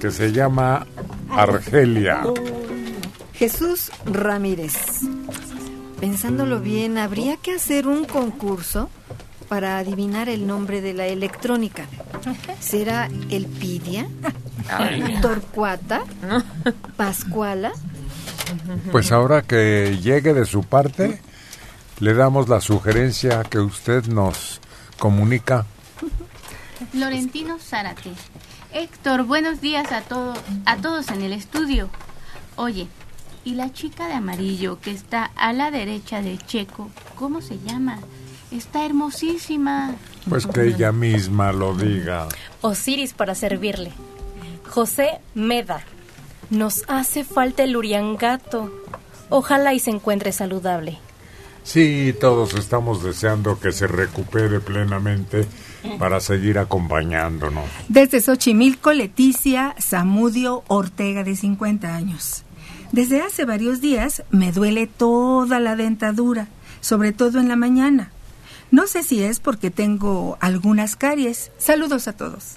[0.00, 0.86] que se llama
[1.30, 2.24] Argelia.
[3.34, 5.02] Jesús Ramírez.
[6.00, 8.90] Pensándolo bien, habría que hacer un concurso
[9.48, 11.86] para adivinar el nombre de la electrónica.
[12.60, 14.06] ¿Será Elpidia?
[15.22, 16.02] ¿Torcuata?
[16.96, 17.72] ¿Pascuala?
[18.92, 21.20] Pues ahora que llegue de su parte,
[22.00, 24.60] le damos la sugerencia que usted nos
[24.98, 25.66] comunica.
[26.92, 28.12] Florentino Zárate.
[28.72, 30.34] Héctor, buenos días a, todo,
[30.66, 31.88] a todos en el estudio.
[32.56, 32.86] Oye,
[33.44, 37.98] ¿y la chica de amarillo que está a la derecha de Checo, cómo se llama?
[38.50, 39.94] Está hermosísima.
[40.28, 42.28] Pues que ella misma lo diga.
[42.62, 43.92] Osiris para servirle.
[44.68, 45.82] José Meda.
[46.50, 48.72] Nos hace falta el Uriangato.
[49.28, 50.98] Ojalá y se encuentre saludable.
[51.62, 55.46] Sí, todos estamos deseando que se recupere plenamente
[55.98, 57.64] para seguir acompañándonos.
[57.88, 62.44] Desde Xochimilco, Leticia Zamudio Ortega, de 50 años.
[62.92, 66.48] Desde hace varios días me duele toda la dentadura,
[66.80, 68.12] sobre todo en la mañana.
[68.70, 71.50] No sé si es porque tengo algunas caries.
[71.58, 72.56] Saludos a todos.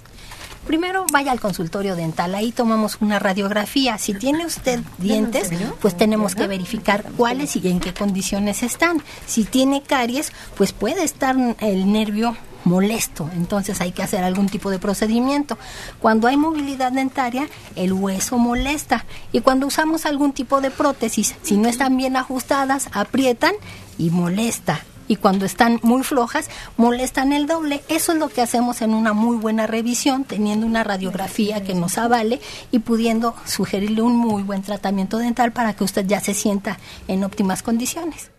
[0.66, 3.98] Primero vaya al consultorio dental, ahí tomamos una radiografía.
[3.98, 9.02] Si tiene usted dientes, pues tenemos que verificar cuáles y en qué condiciones están.
[9.26, 14.70] Si tiene caries, pues puede estar el nervio molesto, entonces hay que hacer algún tipo
[14.70, 15.58] de procedimiento.
[15.98, 21.56] Cuando hay movilidad dentaria, el hueso molesta y cuando usamos algún tipo de prótesis, si
[21.56, 23.54] no están bien ajustadas, aprietan
[23.98, 24.84] y molesta.
[25.12, 26.48] Y cuando están muy flojas,
[26.78, 27.82] molestan el doble.
[27.90, 31.98] Eso es lo que hacemos en una muy buena revisión, teniendo una radiografía que nos
[31.98, 32.40] avale
[32.70, 36.78] y pudiendo sugerirle un muy buen tratamiento dental para que usted ya se sienta
[37.08, 38.30] en óptimas condiciones.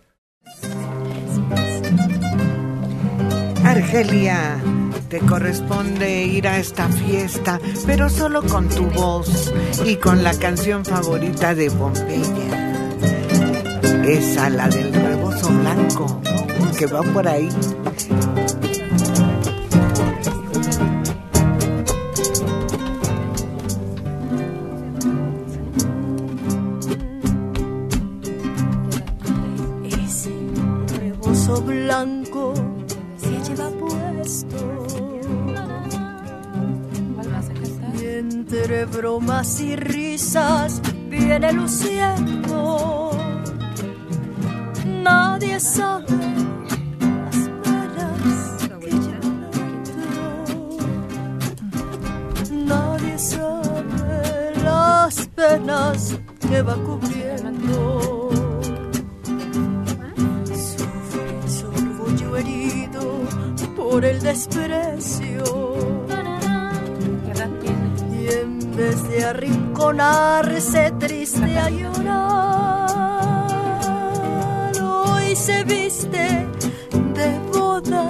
[3.62, 4.60] Argelia,
[5.08, 10.84] te corresponde ir a esta fiesta, pero solo con tu voz y con la canción
[10.84, 12.73] favorita de Pompeya.
[14.06, 16.20] Esa, la del rebozo blanco,
[16.78, 17.48] que va por ahí.
[29.84, 30.30] Ese
[30.98, 32.52] rebozo blanco
[33.16, 34.86] se lleva puesto.
[37.98, 43.23] Y entre bromas y risas viene luciendo.
[45.04, 46.06] Nadie sabe
[47.00, 48.90] las penas que
[49.52, 50.08] dentro.
[52.50, 56.18] Nadie sabe las penas
[56.48, 58.30] que va cubriendo.
[60.46, 63.04] Sufre su orgullo herido
[63.76, 65.44] por el desprecio.
[68.10, 73.43] Y en vez de arrinconarse triste a llorar,
[75.34, 76.46] se viste
[77.14, 78.08] de boda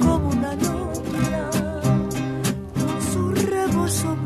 [0.00, 1.50] como una novia
[2.74, 4.16] con su rebozo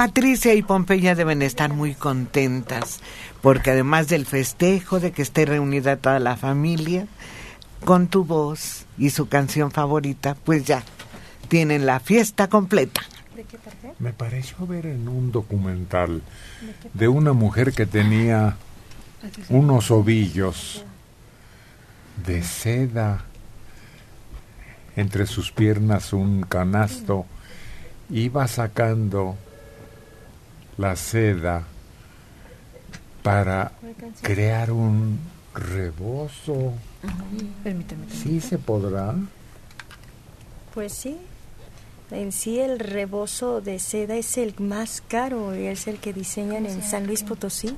[0.00, 3.00] Patricia y Pompeya deben estar muy contentas,
[3.42, 7.06] porque además del festejo de que esté reunida toda la familia,
[7.84, 10.82] con tu voz y su canción favorita, pues ya
[11.48, 13.02] tienen la fiesta completa.
[13.98, 16.22] Me pareció ver en un documental
[16.94, 18.56] de una mujer que tenía
[19.50, 20.82] unos ovillos
[22.24, 23.26] de seda
[24.96, 27.26] entre sus piernas un canasto
[28.08, 29.36] iba sacando
[30.80, 31.62] la seda
[33.22, 33.72] para
[34.22, 35.18] crear un
[35.54, 36.72] rebozo
[37.62, 38.06] Permíteme.
[38.10, 39.14] sí se podrá
[40.72, 41.18] Pues sí.
[42.10, 46.64] En sí el rebozo de seda es el más caro y es el que diseñan
[46.66, 47.76] en San Luis Potosí.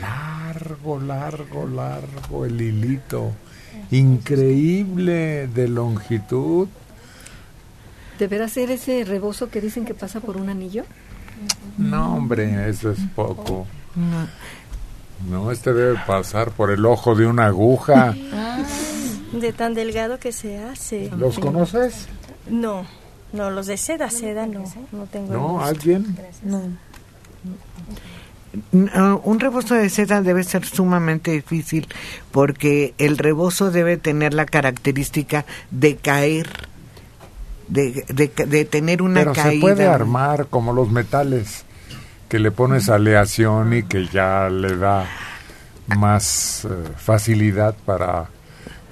[0.00, 3.32] largo largo largo el hilito
[3.92, 6.68] increíble de longitud
[8.18, 10.84] ¿Deberá ser ese rebozo que dicen que pasa por un anillo?
[11.78, 13.66] No, hombre, eso es poco.
[15.30, 18.14] No, este debe pasar por el ojo de una aguja.
[19.32, 21.10] De tan delgado que se hace.
[21.16, 22.06] ¿Los conoces?
[22.48, 22.86] No,
[23.32, 25.32] no, los de seda, seda no, no tengo.
[25.32, 25.64] ¿No?
[25.64, 26.16] ¿Alguien?
[26.42, 26.62] No.
[28.72, 31.86] Uh, un rebozo de seda debe ser sumamente difícil
[32.32, 36.48] porque el rebozo debe tener la característica de caer,
[37.68, 39.50] de, de, de tener una Pero caída.
[39.52, 41.65] se puede armar como los metales,
[42.36, 45.06] que le pones aleación y que ya le da
[45.96, 46.68] más eh,
[46.98, 48.26] facilidad para,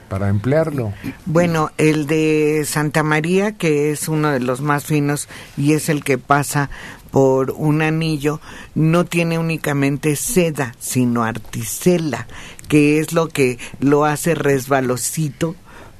[0.08, 0.94] para emplearlo.
[1.26, 6.02] Bueno, el de Santa María, que es uno de los más finos y es el
[6.04, 6.70] que pasa
[7.10, 8.40] por un anillo,
[8.74, 12.26] no tiene únicamente seda, sino articela,
[12.66, 15.54] que es lo que lo hace resbalosito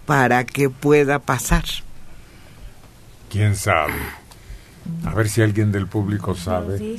[0.07, 1.65] para que pueda pasar.
[3.29, 4.24] ¿Quién sabe?
[5.05, 6.99] A ver si alguien del público sabe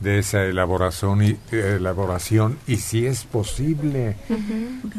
[0.00, 4.16] de esa elaboración y, elaboración y si es posible.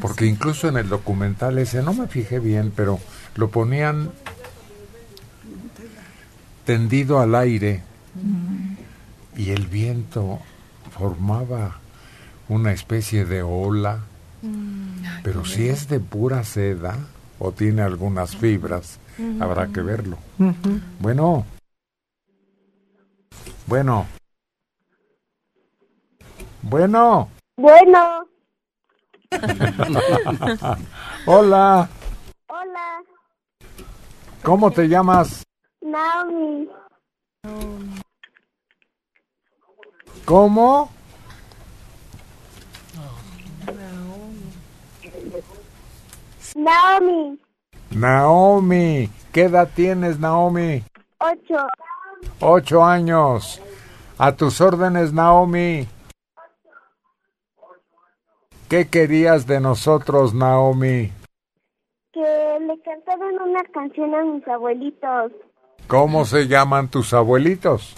[0.02, 3.00] Porque incluso en el documental ese, no me fijé bien, pero
[3.36, 4.12] lo ponían
[6.66, 7.82] tendido al aire
[9.36, 10.40] y el viento
[10.92, 11.80] formaba
[12.48, 14.04] una especie de ola,
[15.24, 16.98] pero si es de pura seda
[17.40, 19.00] o tiene algunas fibras,
[19.40, 20.18] habrá que verlo.
[21.00, 21.46] Bueno,
[23.70, 24.08] bueno,
[26.64, 27.30] bueno.
[27.56, 28.26] Bueno,
[31.28, 31.88] Hola,
[32.48, 33.04] hola,
[34.42, 35.44] ¿cómo te llamas?
[35.82, 36.68] Naomi.
[40.26, 40.90] ¿Cómo?
[46.56, 47.40] Naomi.
[47.92, 50.84] Naomi, ¿qué edad tienes, Naomi?
[51.20, 51.68] Ocho.
[52.40, 53.62] Ocho años.
[54.18, 55.88] A tus órdenes, Naomi.
[58.70, 61.12] ¿Qué querías de nosotros, Naomi?
[62.14, 65.32] Que le cantaran una canción a mis abuelitos.
[65.88, 67.96] ¿Cómo se llaman tus abuelitos?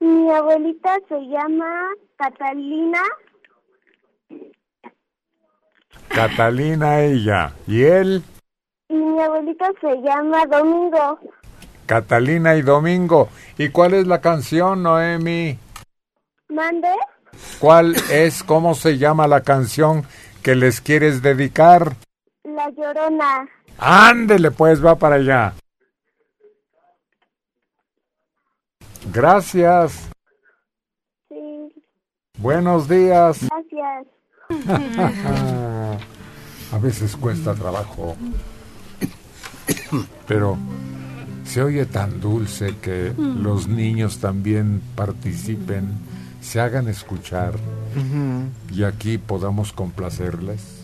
[0.00, 3.00] Mi abuelita se llama Catalina
[6.08, 7.52] Catalina ella.
[7.66, 8.22] ¿Y él?
[8.92, 11.18] y mi abuelita se llama Domingo.
[11.92, 13.28] Catalina y Domingo.
[13.58, 15.58] ¿Y cuál es la canción, Noemi?
[16.48, 16.88] ¿Mande?
[17.58, 20.06] ¿Cuál es, cómo se llama la canción
[20.42, 21.94] que les quieres dedicar?
[22.44, 23.46] La Llorona.
[23.76, 25.52] Ándele, pues va para allá.
[29.12, 30.08] Gracias.
[31.28, 31.74] Sí,
[32.38, 33.40] Buenos días.
[33.50, 34.06] gracias.
[36.72, 38.16] A veces cuesta trabajo,
[40.26, 40.56] pero
[41.52, 45.86] se oye tan dulce que los niños también participen,
[46.40, 47.52] se hagan escuchar
[48.74, 50.81] y aquí podamos complacerles.